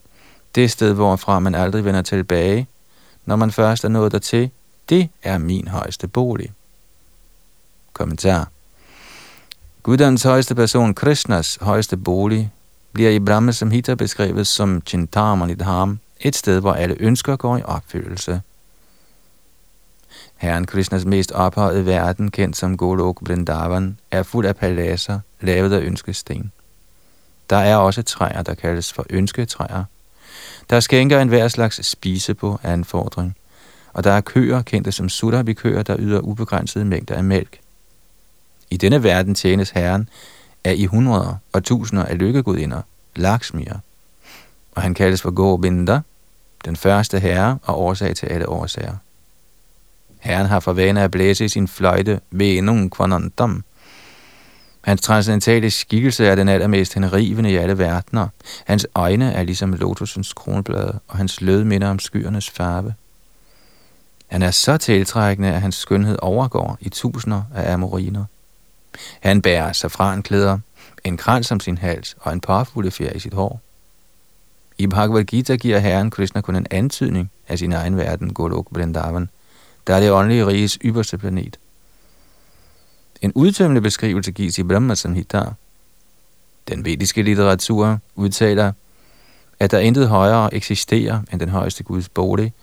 [0.56, 2.68] det sted, hvorfra man aldrig vender tilbage,
[3.26, 4.49] når man først er nået dertil,
[4.89, 6.52] det er min højeste bolig.
[7.93, 8.47] Kommentar
[9.84, 12.51] Gudans højeste person, Krishnas højeste bolig,
[12.93, 17.63] bliver i Brahma Samhita beskrevet som Chintamani Dham, et sted, hvor alle ønsker går i
[17.63, 18.41] opfyldelse.
[20.38, 25.79] Herren Krishnas mest ophøjede verden, kendt som Golok Vrindavan, er fuld af paladser, lavet af
[25.82, 26.51] ønskesten.
[27.49, 29.84] Der er også træer, der kaldes for ønsketræer.
[30.69, 33.36] Der skænker en hver slags spise på anfordring,
[33.93, 37.59] og der er køer, kendte som sudabikøer, der yder ubegrænsede mængder af mælk.
[38.72, 40.09] I denne verden tjenes Herren
[40.63, 42.82] af i hundreder og tusinder af lykkegudinder,
[43.15, 43.80] Lakshmier.
[44.76, 45.99] Og han kaldes for Govinda,
[46.65, 48.95] den første herre og årsag til alle årsager.
[50.19, 53.63] Herren har for vane at blæse i sin fløjte ved nogen kvanantam.
[54.82, 58.28] Hans transcendentale skikkelse er den allermest henrivende i alle verdener.
[58.65, 62.93] Hans øjne er ligesom lotusens kronblade, og hans lød minder om skyernes farve.
[64.28, 68.26] Han er så tiltrækkende, at hans skønhed overgår i tusinder af amoriner.
[69.20, 70.60] Han bærer safranklæder,
[71.04, 73.62] en krans om sin hals og en parfuglefjer i sit hår.
[74.78, 79.30] I Bhagavad Gita giver Herren Krishna kun en antydning af sin egen verden, Golok Vrindavan,
[79.88, 81.60] der er det åndelige riges ypperste planet.
[83.22, 85.41] En udtømmende beskrivelse gives i Brahma Samhita.
[86.70, 88.72] Den vediske litteratur udtaler,
[89.60, 92.54] at der intet højere eksisterer end den højeste Guds bolig,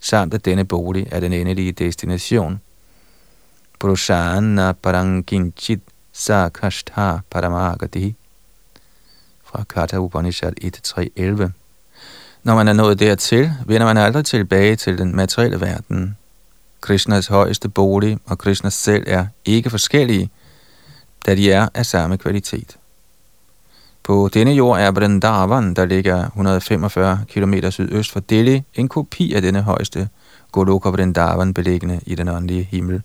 [0.00, 2.60] samt at denne bolig er den endelige destination–
[3.84, 5.80] Purushana parankinchit
[6.12, 8.14] sakashtha paramagati
[9.44, 11.50] fra Katha Upanishad 1.3.11.
[12.42, 16.16] Når man er nået dertil, vender man aldrig tilbage til den materielle verden.
[16.80, 20.30] Krishnas højeste bolig og Krishnas selv er ikke forskellige,
[21.26, 22.76] da de er af samme kvalitet.
[24.02, 29.42] På denne jord er Vrindavan, der ligger 145 km sydøst for Delhi, en kopi af
[29.42, 30.08] denne højeste
[30.52, 33.02] Goloka Vrindavan beliggende i den åndelige himmel.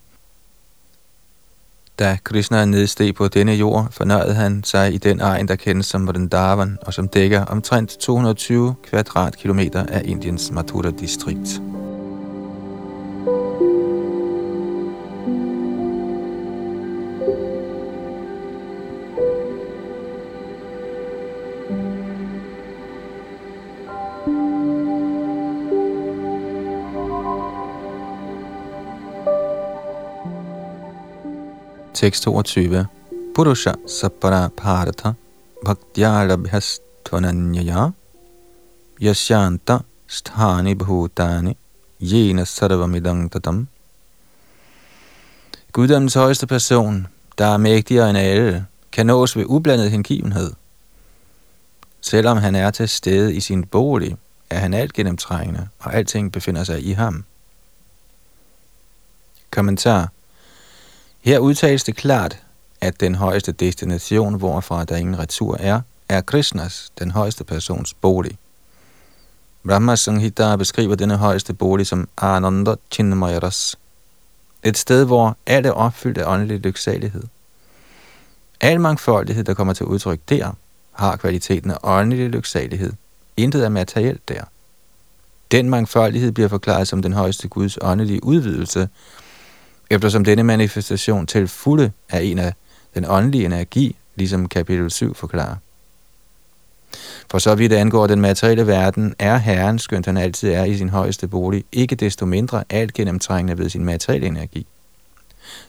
[2.00, 6.06] Da Krishna nedsteg på denne jord, fornøjede han sig i den egen, der kendes som
[6.06, 11.62] Vrindavan, og som dækker omtrent 220 kvadratkilometer af Indiens Mathura-distrikt.
[32.00, 32.86] Tekst 22.
[33.34, 35.14] Purusha sapara parata
[35.64, 37.92] bhaktyalabhyas tvananyaya
[38.98, 41.56] yasyanta sthani bhutani
[42.00, 43.68] jena sarvamidang tatam.
[45.72, 47.06] Guddommens højeste person,
[47.38, 50.52] der er mægtigere end alle, kan nås ved ublandet hengivenhed.
[52.00, 54.16] Selvom han er til stede i sin bolig,
[54.50, 57.24] er han alt gennemtrængende, og alting befinder sig i ham.
[59.50, 60.08] Kommentar.
[61.20, 62.38] Her udtales det klart,
[62.80, 68.38] at den højeste destination, hvorfra der ingen retur er, er Krishnas, den højeste persons bolig.
[69.66, 73.78] Brahma Sanghita beskriver denne højeste bolig som Ananda Chinmayaras,
[74.62, 77.22] et sted, hvor alt er opfyldt af åndelig lyksalighed.
[78.60, 80.52] Al mangfoldighed, der kommer til udtryk der,
[80.92, 82.92] har kvaliteten af åndelig lyksalighed.
[83.36, 84.44] Intet er materielt der.
[85.50, 88.88] Den mangfoldighed bliver forklaret som den højeste Guds åndelige udvidelse,
[89.90, 92.52] eftersom denne manifestation til fulde er en af
[92.94, 95.56] den åndelige energi, ligesom kapitel 7 forklarer.
[97.30, 100.88] For så vidt angår den materielle verden, er Herren, skønt han altid er i sin
[100.88, 104.66] højeste bolig, ikke desto mindre alt gennemtrængende ved sin materielle energi.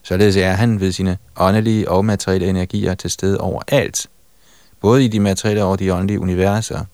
[0.04, 4.08] Således er han ved sine åndelige og materielle energier til stede overalt,
[4.80, 6.86] både i de materielle og de åndelige universer.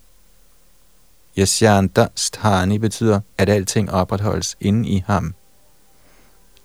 [1.37, 5.33] Yasyanta Sthani betyder, at alting opretholdes inde i ham,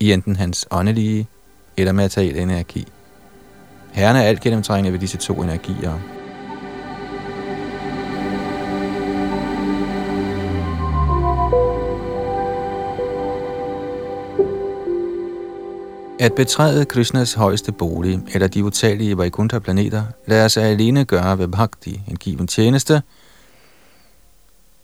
[0.02, 1.26] i enten hans åndelige
[1.76, 2.86] eller materielle energi.
[3.92, 5.98] Herren er alt gennemtrængende ved disse to energier.
[16.20, 22.00] At betræde Krishnas højeste bolig, eller de utallige Vaikuntha-planeter, lader sig alene gøre ved bhakti,
[22.08, 23.02] en given tjeneste,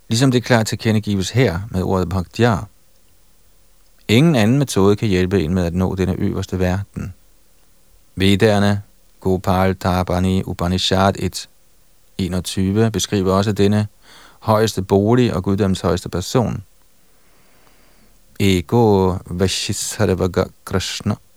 [0.08, 2.68] ligesom det klart tilkendegives her med ordet bhaktiar,
[4.08, 7.14] Ingen anden metode kan hjælpe en med at nå denne øverste verden.
[8.16, 8.82] Vedderne,
[9.20, 11.48] Gopal Tabani Upanishad 1,
[12.18, 13.86] 21 beskriver også denne
[14.40, 16.62] højeste bolig og guddoms højeste person.
[18.40, 21.14] Ego Vashisarvaga Krishna–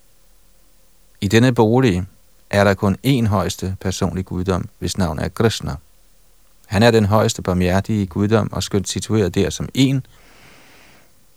[1.24, 2.04] i denne bolig
[2.50, 5.76] er der kun én højeste personlig guddom, hvis navn er Krishna.
[6.68, 10.06] Han er den højeste barmhjertige guddom og skønt situeret der som en,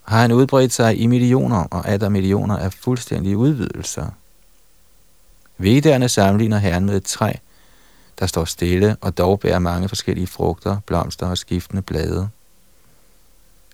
[0.04, 4.06] har han udbredt sig i millioner og atter millioner af fuldstændige udvidelser.
[5.58, 7.32] Vedderne sammenligner herren med et træ,
[8.18, 12.28] der står stille og dog bærer mange forskellige frugter, blomster og skiftende blade.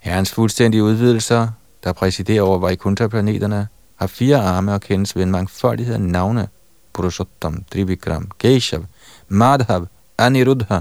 [0.00, 1.48] Herrens fuldstændige udvidelser,
[1.84, 6.48] der præsiderer over Vaikuntha-planeterne, har fire arme og kendes ved en mangfoldighed af navne.
[6.92, 8.84] Purushottam, Trivikram, Keshav,
[9.28, 9.86] Madhav,
[10.18, 10.80] Aniruddha,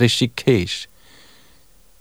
[0.00, 0.88] Rishikesh,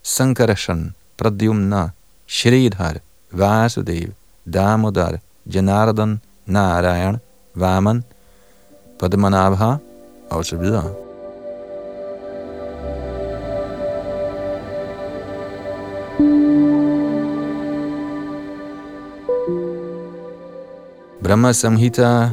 [0.04, 1.90] Sankarashan, Pradyumna,
[2.28, 2.96] Shridhar,
[3.32, 4.14] Vasudev,
[4.54, 7.18] Damodar, Janardan, Narayan,
[7.56, 8.04] Vaman,
[9.00, 9.76] Padmanabha
[10.30, 10.94] og så videre.
[21.24, 22.30] Brahma Samhita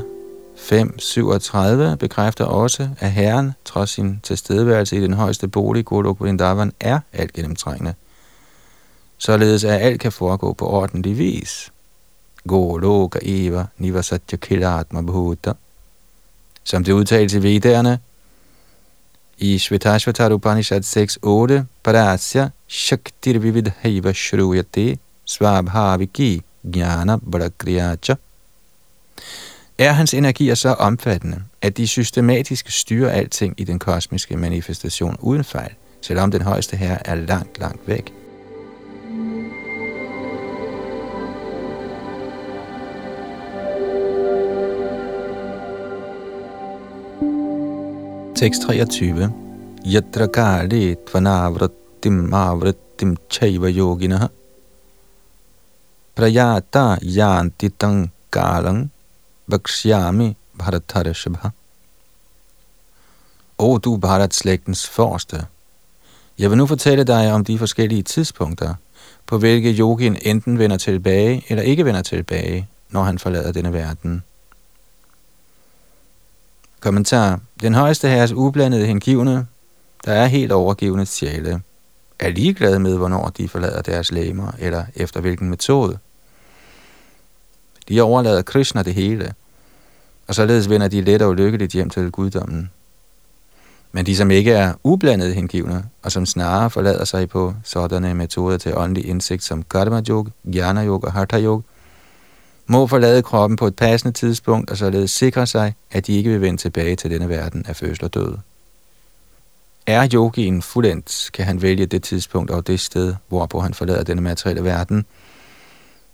[0.57, 7.01] 5.37 bekræfter også, at Herren, trods sin tilstedeværelse i den højeste bolig, Golok Vrindavan, er
[7.13, 7.95] alt gennemtrængende.
[9.25, 11.73] Således at alt kan foregå på ordentlig vis.
[12.49, 15.53] Goloka Eva Nivasatya Kilatma Bhuta.
[16.65, 17.99] Som det udtales i Vedderne,
[19.39, 28.15] i Shvetashvatar Upanishad 6.8, Parasya Shaktir Vividhaiva Shruyate Svabhaviki Jnana Bhadakriyacha
[29.79, 35.45] er hans energier så omfattende, at de systematisk styrer alting i den kosmiske manifestation uden
[35.45, 38.22] fejl, selvom den højeste herre er langt, langt væk.
[48.43, 49.31] Tekst 23.
[49.85, 54.29] Yatra kali tvanavrattim avrattim chaiva yoginaha
[56.17, 58.91] prayata yanti tang kalang
[59.51, 61.53] Vakshyami Bharatarashabha.
[63.59, 65.47] O du Bharat-slægtens forste,
[66.39, 68.75] jeg vil nu fortælle dig om de forskellige tidspunkter,
[69.27, 74.23] på hvilke yogin enten vender tilbage eller ikke vender tilbage, når han forlader denne verden.
[76.83, 77.41] Kommentar.
[77.61, 79.47] Den højeste herres ublandede hengivne,
[80.05, 81.63] der er helt overgivende sjæle,
[82.19, 85.99] er ligeglade med, hvornår de forlader deres læmer, eller efter hvilken metode.
[87.89, 89.35] De overlader Krishna det hele,
[90.29, 92.71] og således vender de let og lykkeligt hjem til guddommen.
[93.93, 98.59] Men de, som ikke er ublandede hengivne, og som snarere forlader sig på sådanne metoder
[98.59, 101.63] til åndelig indsigt som karma yoga, jnana yoga og hatha yoga,
[102.67, 106.41] må forlade kroppen på et passende tidspunkt og således sikre sig, at de ikke vil
[106.41, 108.35] vende tilbage til denne verden af fødsel og død.
[109.87, 114.23] Er yogien fuldendt, kan han vælge det tidspunkt og det sted, hvorpå han forlader denne
[114.23, 115.05] materielle verden–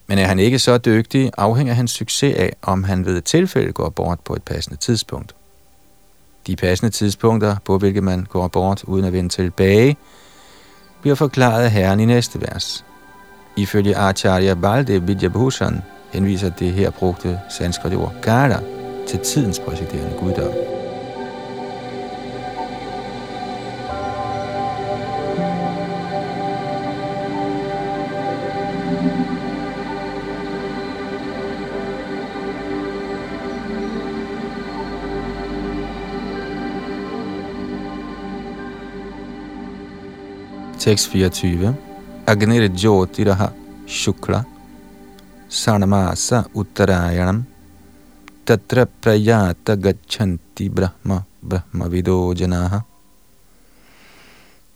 [0.09, 3.73] men er han ikke så dygtig, afhænger hans succes af, om han ved et tilfælde
[3.73, 5.35] går bort på et passende tidspunkt.
[6.47, 9.97] De passende tidspunkter, på hvilke man går bort uden at vende tilbage,
[11.01, 12.85] bliver forklaret af Herren i næste vers.
[13.57, 15.83] Ifølge Acharya Balde Vidyabhushan
[16.13, 18.61] henviser det her brugte sanskrit ord Gala
[19.07, 20.53] til tidens præsiderende guddom.
[40.79, 41.77] Tekst 24.
[42.27, 43.47] Agnir Jyotiraha
[43.87, 44.43] Shukla
[45.49, 47.43] Sarnamasa Uttarayanam
[48.45, 52.81] Tatra Prayata Gachanti Brahma Brahma Vido Janaha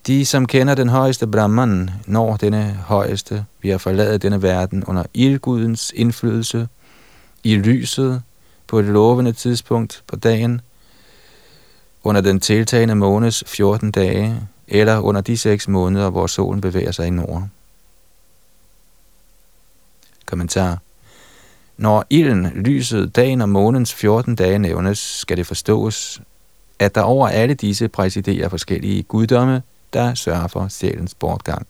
[0.07, 5.03] De, som kender den højeste Brahman, når denne højeste vi har forladet denne verden under
[5.13, 6.67] ildgudens indflydelse,
[7.43, 8.21] i lyset,
[8.67, 10.61] på et lovende tidspunkt på dagen,
[12.03, 17.07] under den tiltagende måneds 14 dage, eller under de seks måneder, hvor solen bevæger sig
[17.07, 17.49] i nord.
[20.25, 20.77] Kommentar.
[21.77, 26.21] Når ilden, lyset, dagen og månens 14 dage nævnes, skal det forstås,
[26.79, 29.61] at der over alle disse præsiderer forskellige guddomme,
[29.93, 31.67] der sørger for sjælens bortgang.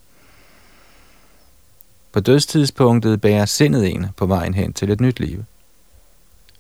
[2.12, 5.44] På dødstidspunktet bærer sindet en på vejen hen til et nyt liv.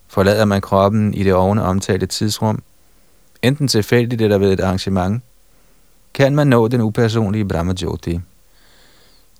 [0.07, 2.63] Forlader man kroppen i det ovne omtalte tidsrum,
[3.41, 5.23] enten tilfældigt eller ved et arrangement,
[6.13, 8.19] kan man nå den upersonlige Brahmajoti.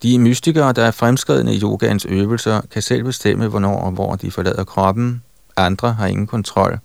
[0.03, 4.31] De mystikere, der er fremskredne i yogaens øvelser, kan selv bestemme, hvornår og hvor de
[4.31, 5.23] forlader kroppen.
[5.57, 6.79] Andre har ingen kontrol.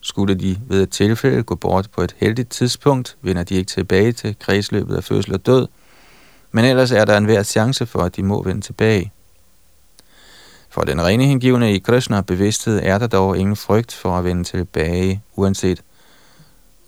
[0.00, 4.12] Skulle de ved et tilfælde gå bort på et heldigt tidspunkt, vender de ikke tilbage
[4.12, 5.66] til kredsløbet af fødsel og død,
[6.52, 9.12] men ellers er der en hver chance for, at de må vende tilbage.
[10.70, 14.44] For den rene hengivne i Krishna bevidsthed er der dog ingen frygt for at vende
[14.44, 15.82] tilbage, uanset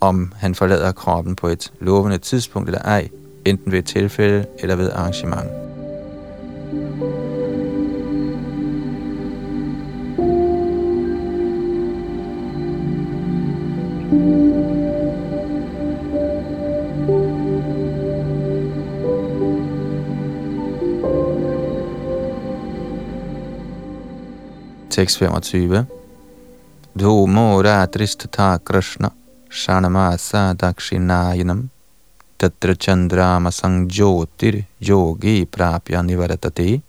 [0.00, 3.08] om han forlader kroppen på et lovende tidspunkt eller ej,
[3.46, 5.50] enten ved et tilfælde eller ved arrangement.
[24.90, 25.86] Tekst 25.
[27.00, 29.10] Dhomo tristata Krishna
[29.50, 31.75] Shanamasa Dakshinayanam
[32.38, 36.82] Tatra Chandrama Sangjyotir Yogi Prapya Nivaratati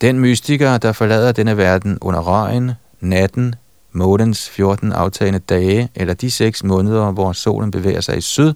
[0.00, 3.54] Den mystiker, der forlader denne verden under røgen, natten,
[3.92, 8.54] månens 14 aftagende dage, eller de 6 måneder, hvor solen bevæger sig i syd,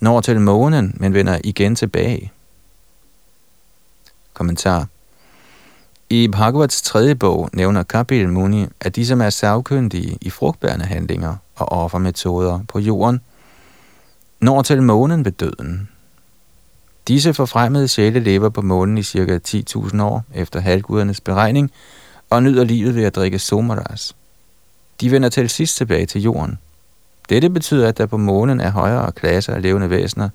[0.00, 2.32] når til månen, men vender igen tilbage.
[4.34, 4.86] Kommentar
[6.10, 11.36] i Bhagavats tredje bog nævner Kapil Muni, at de, som er savkyndige i frugtbærende handlinger
[11.56, 13.20] og offermetoder på jorden,
[14.40, 15.88] når til månen ved døden.
[17.08, 21.70] Disse forfremmede sjæle lever på månen i cirka 10.000 år efter halvgudernes beregning
[22.30, 24.16] og nyder livet ved at drikke somaras.
[25.00, 26.58] De vender til sidst tilbage til jorden.
[27.28, 30.28] Dette betyder, at der på månen er højere klasser af levende væsener,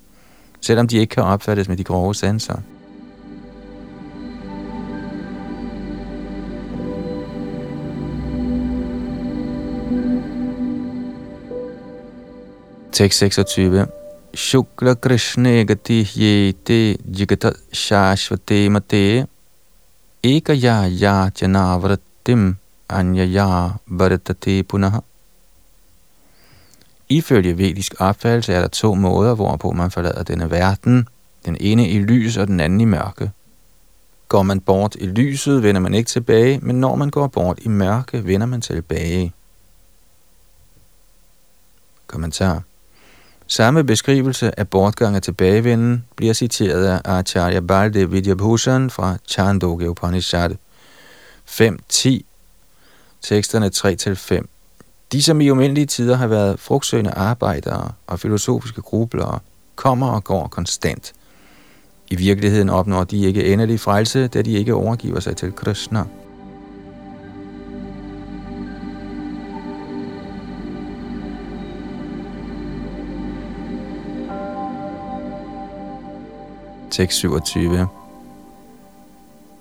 [0.62, 2.58] selvom de ikke kan opfattes med de grove sanser.
[12.96, 13.88] Tekst 26.
[14.34, 19.26] Shukla Krishna gati yete jigata shashvate mate
[20.24, 22.56] ekaya ya janavratim
[22.88, 25.02] anyaya bharatate punaha.
[27.10, 31.08] Ifølge vedisk opfattelse er der to måder, hvorpå man forlader denne verden.
[31.46, 33.32] Den ene i lys og den anden i mørke.
[34.28, 37.68] Går man bort i lyset, vender man ikke tilbage, men når man går bort i
[37.68, 39.34] mørke, vender man tilbage.
[42.08, 42.64] Kommentar
[43.48, 50.52] Samme beskrivelse af bortgang og tilbagevenden bliver citeret af Acharya Balde Vidyabhushan fra Chandogya Upanishad
[51.48, 52.22] 5.10,
[53.22, 53.72] teksterne
[54.42, 54.46] 3-5.
[55.12, 59.40] De, som i umindelige tider har været frugtsøgende arbejdere og filosofiske grublere,
[59.76, 61.14] kommer og går konstant.
[62.08, 66.04] I virkeligheden opnår de ikke endelig frelse, da de ikke overgiver sig til Krishna.
[76.96, 77.88] Tekst 27.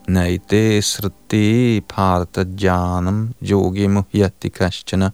[0.07, 5.13] Naite srti parta janam yogi muhyati kaschana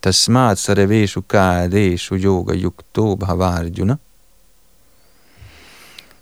[0.00, 3.98] tasmat sarveshu kadeshu yoga yukto bhavarjuna.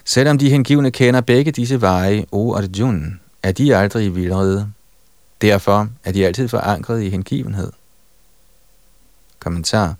[0.04, 4.72] Selvom de hengivne kender begge disse veje, o Arjun, er de aldrig i vildrede.
[5.42, 7.72] Derfor er de altid forankret i hengivenhed.
[9.38, 9.94] Kommentar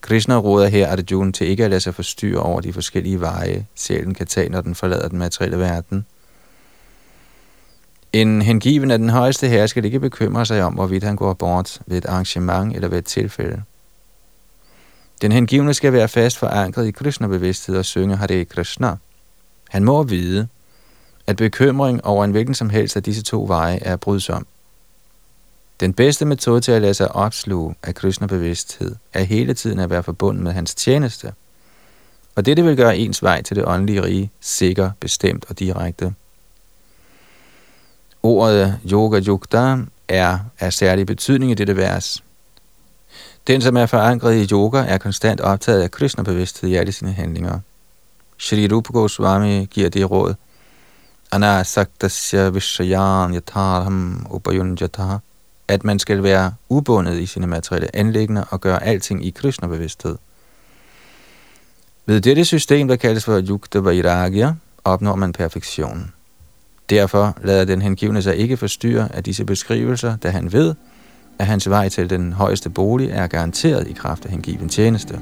[0.00, 4.14] Krishna råder her Arjuna til ikke at lade sig forstyrre over de forskellige veje, sjælen
[4.14, 6.06] kan tage, når den forlader den materielle verden.
[8.12, 11.80] En hengiven af den højeste herre skal ikke bekymre sig om, hvorvidt han går bort
[11.86, 13.62] ved et arrangement eller ved et tilfælde.
[15.22, 18.96] Den hengivne skal være fast forankret i Krishna-bevidsthed og synge Hare Krishna.
[19.68, 20.48] Han må vide,
[21.26, 24.46] at bekymring over en hvilken som helst af disse to veje er brydsom.
[25.80, 30.02] Den bedste metode til at lade sig opsluge af Krishna-bevidsthed er hele tiden at være
[30.02, 31.32] forbundet med hans tjeneste.
[32.34, 36.14] Og dette vil gøre ens vej til det åndelige rige sikker, bestemt og direkte.
[38.22, 39.76] Ordet yoga yukta
[40.08, 42.24] er af særlig betydning i dette vers.
[43.46, 47.60] Den, som er forankret i yoga, er konstant optaget af Krishna-bevidsthed i alle sine handlinger.
[48.38, 50.34] Shri Rupa Goswami giver det råd,
[51.32, 55.16] Anasaktasya Vishayan Yatarham Upayunjataha,
[55.70, 60.16] at man skal være ubundet i sine materielle anlæggende og gøre alting i Krishna-bevidsthed.
[62.06, 64.54] Ved dette system, der kaldes for Yukta Vairagya,
[64.84, 66.12] opnår man perfektion.
[66.90, 70.74] Derfor lader den hengivne sig ikke forstyrre af disse beskrivelser, da han ved,
[71.38, 75.20] at hans vej til den højeste bolig er garanteret i kraft af hengiven tjeneste.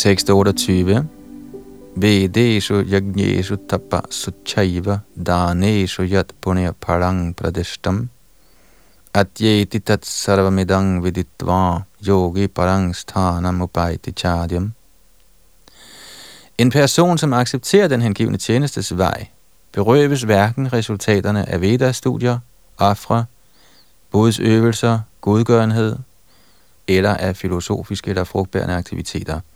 [0.00, 1.08] Tekst 28
[1.96, 8.08] Vedeshu yagneshu tapa suchaiva daneshu yat punya parang pradeshtam.
[9.14, 14.72] Atyeti tat sarvamidang viditva yogi parang sthanam upaiti chadyam.
[16.58, 19.28] En person, som accepterer den hengivne tjenestes vej,
[19.72, 22.38] berøves hverken resultaterne af Veda-studier,
[22.78, 23.24] ofre,
[24.10, 25.96] bodsøvelser, godgørenhed
[26.88, 29.40] eller af filosofiske eller frugtbærende aktiviteter–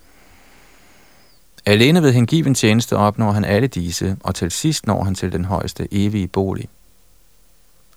[1.66, 5.44] Alene ved hengiven tjeneste opnår han alle disse, og til sidst når han til den
[5.44, 6.68] højeste evige bolig.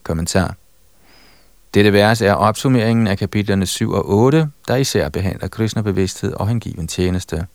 [0.03, 0.55] Kommentar
[1.73, 6.87] Dette vers er opsummeringen af kapitlerne 7 og 8, der især behandler Krishna-bevidsthed og hengiven
[6.87, 7.47] tjeneste.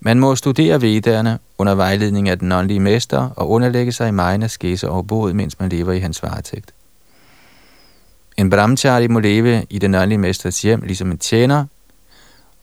[0.00, 4.48] Man må studere vedderne under vejledning af den åndelige mester og underlægge sig i megen
[4.48, 6.74] skæse og bod, mens man lever i hans varetægt.
[8.36, 11.64] En brahmachari må leve i den åndelige mesters hjem ligesom en tjener,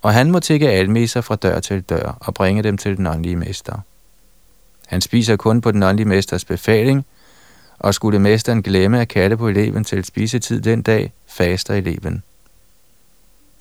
[0.02, 3.36] og han må tække almesser fra dør til dør og bringe dem til den åndelige
[3.36, 3.80] mester.
[4.88, 7.06] Han spiser kun på den åndelige mesters befaling,
[7.80, 12.24] og skulle mesteren glemme at kalde på eleven til spisetid den dag, faster eleven.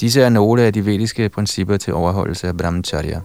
[0.00, 3.20] Disse er nogle af de vediske principper til overholdelse af brahmacharya.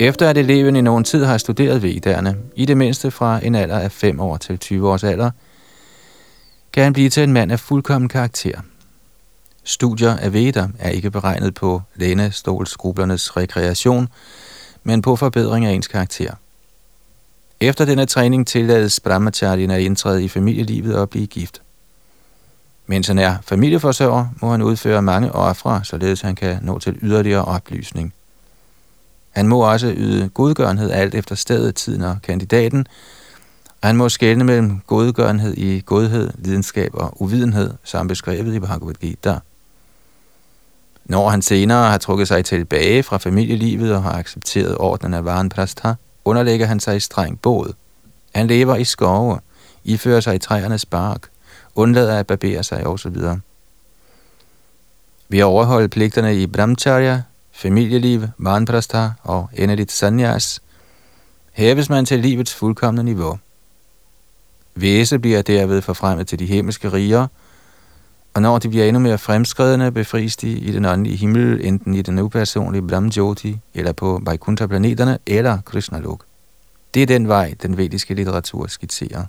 [0.00, 3.78] Efter at eleven i nogen tid har studeret vedderne, i det mindste fra en alder
[3.78, 5.30] af 5 år til 20 års alder,
[6.72, 8.60] kan han blive til en mand af fuldkommen karakter.
[9.64, 14.08] Studier af veder er ikke beregnet på lænestolsgrublernes rekreation,
[14.82, 16.34] men på forbedring af ens karakter.
[17.60, 21.62] Efter denne træning tillades brahmacharyen at indtræde i familielivet og blive gift.
[22.86, 27.44] Mens han er familieforsørger, må han udføre mange ofre, således han kan nå til yderligere
[27.44, 28.14] oplysning.
[29.36, 32.86] Han må også yde godgørenhed alt efter stedet, tiden og kandidaten,
[33.82, 38.94] og han må skelne mellem godgørenhed i godhed, videnskab og uvidenhed, som beskrevet i Bhagavad
[38.94, 39.38] Gita.
[41.04, 45.48] Når han senere har trukket sig tilbage fra familielivet og har accepteret ordenen af Varen
[45.48, 45.92] Prastha,
[46.24, 47.72] underlægger han sig i streng båd.
[48.34, 49.40] Han lever i skove,
[49.84, 51.28] ifører sig i træernes bark,
[51.74, 53.16] undlader at barbere sig osv.
[55.28, 57.22] Ved at overholde pligterne i brahmacharya,
[57.56, 60.62] familieliv, manprastha og endeligt sanyas,
[61.52, 63.38] hæves man til livets fuldkommende niveau.
[64.74, 67.26] Væse bliver derved forfremmet til de himmelske riger,
[68.34, 72.02] og når de bliver endnu mere fremskredende, befries de i den åndelige himmel, enten i
[72.02, 76.24] den upersonlige Brahmjoti, eller på Vaikuntha-planeterne, eller Krishna-lok.
[76.94, 79.24] Det er den vej, den vediske litteratur skitserer.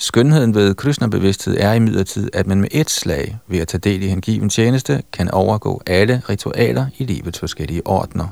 [0.00, 4.06] Skønheden ved Krishna-bevidsthed er imidlertid, at man med et slag ved at tage del i
[4.06, 8.28] hengiven tjeneste kan overgå alle ritualer i livets forskellige ordner.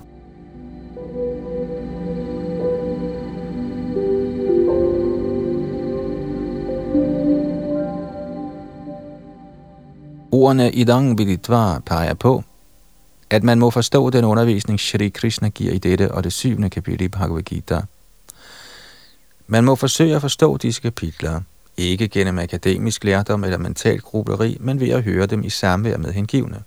[10.32, 12.44] Ordene Idang Viditva peger på,
[13.30, 17.02] at man må forstå den undervisning, Shri Krishna giver i dette og det syvende kapitel
[17.02, 17.80] i Bhagavad Gita.
[19.46, 21.40] Man må forsøge at forstå disse kapitler–
[21.76, 26.12] ikke gennem akademisk lærdom eller mental grubleri, men ved at høre dem i samvær med
[26.12, 26.62] hengivne.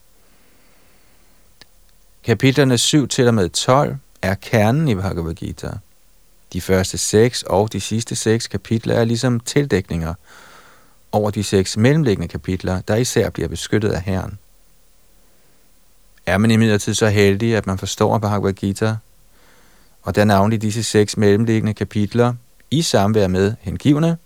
[2.23, 5.69] Kapitlerne 7 til og med 12 er kernen i Bhagavad Gita.
[6.53, 10.13] De første seks og de sidste seks kapitler er ligesom tildækninger
[11.11, 14.39] over de seks mellemliggende kapitler, der især bliver beskyttet af Herren.
[16.25, 18.95] Er man imidlertid så heldig, at man forstår Bhagavad Gita,
[20.01, 22.33] og der navnlig disse seks mellemliggende kapitler
[22.71, 24.17] i samvær med hengivne,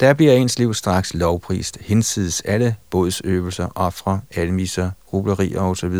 [0.00, 5.94] der bliver ens liv straks lovprist, hinsides alle bådsøvelser, ofre, almiser, rublerier osv.,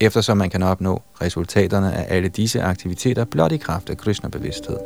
[0.00, 4.78] eftersom man kan opnå resultaterne af alle disse aktiviteter blot i kraft af Krishna-bevidsthed.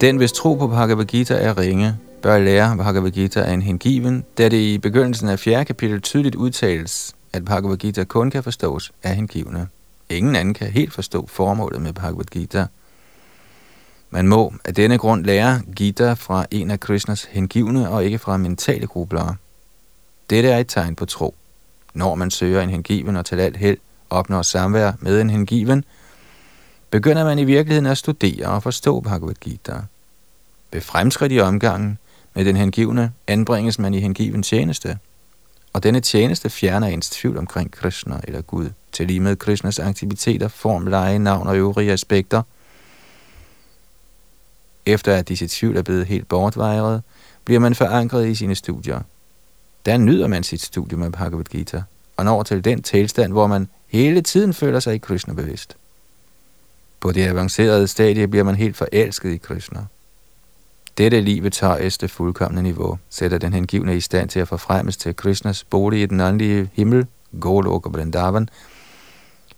[0.00, 4.24] Den, hvis tro på Bhagavad Gita er ringe, bør lære Bhagavad Gita af en hengiven,
[4.38, 5.64] da det i begyndelsen af 4.
[5.64, 9.68] kapitel tydeligt udtales, at Bhagavad Gita kun kan forstås af hengivne.
[10.08, 12.66] Ingen anden kan helt forstå formålet med Bhagavad Gita.
[14.10, 18.36] Man må af denne grund lære Gita fra en af Krishnas hengivne og ikke fra
[18.36, 19.36] mentale grublere.
[20.30, 21.34] Dette er et tegn på tro.
[21.94, 23.78] Når man søger en hengiven og til alt held
[24.10, 25.84] opnår samvær med en hengiven,
[26.90, 29.74] begynder man i virkeligheden at studere og forstå Bhagavad Gita.
[30.72, 31.98] Ved fremskridt i omgangen
[32.36, 34.98] med den hengivne anbringes man i hengiven tjeneste,
[35.72, 40.48] og denne tjeneste fjerner ens tvivl omkring Krishna eller Gud, til lige med Krishnas aktiviteter,
[40.48, 42.42] form, leje, navn og øvrige aspekter.
[44.86, 47.02] Efter at disse tvivl er blevet helt bortvejret,
[47.44, 49.00] bliver man forankret i sine studier.
[49.86, 51.82] Der nyder man sit studium af Bhagavad Gita,
[52.16, 55.76] og når til den tilstand, hvor man hele tiden føler sig i Krishna bevidst.
[57.00, 59.80] På det avancerede stadie bliver man helt forelsket i Krishna.
[60.98, 65.64] Dette livets højeste fuldkommende niveau sætter den hengivne i stand til at forfremmes til Krishnas
[65.64, 67.06] bolig i den åndelige himmel,
[67.40, 68.48] Golok og Vrindavan,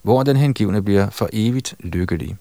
[0.02, 2.36] hvor den hengivne bliver for evigt lykkelig.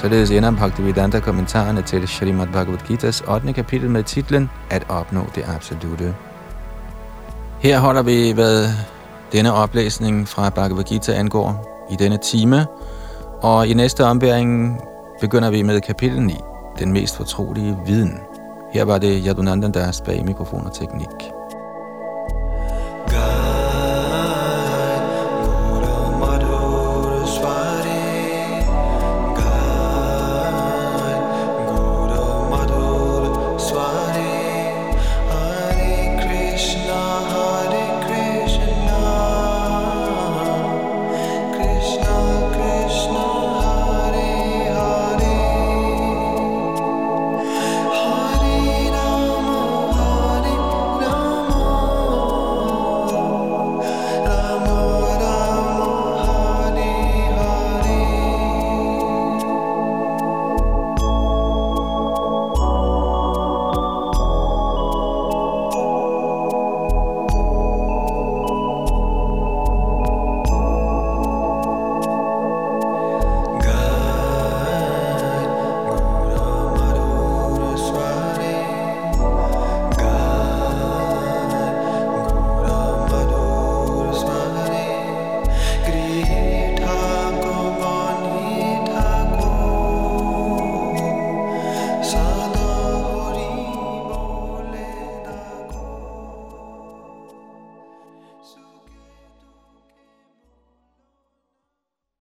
[0.00, 3.52] Således ender Bhaktivedanta kommentarerne til Srimad Bhagavad Gita's 8.
[3.52, 6.14] kapitel med titlen At opnå det absolute.
[7.60, 8.68] Her holder vi, hvad
[9.32, 12.66] denne oplæsning fra Bhagavad Gita angår i denne time,
[13.42, 14.80] og i næste ombæring
[15.20, 16.34] begynder vi med kapitel 9,
[16.78, 18.18] den mest fortrolige viden.
[18.72, 21.37] Her var det Yadunandan, der bag mikrofon og teknik.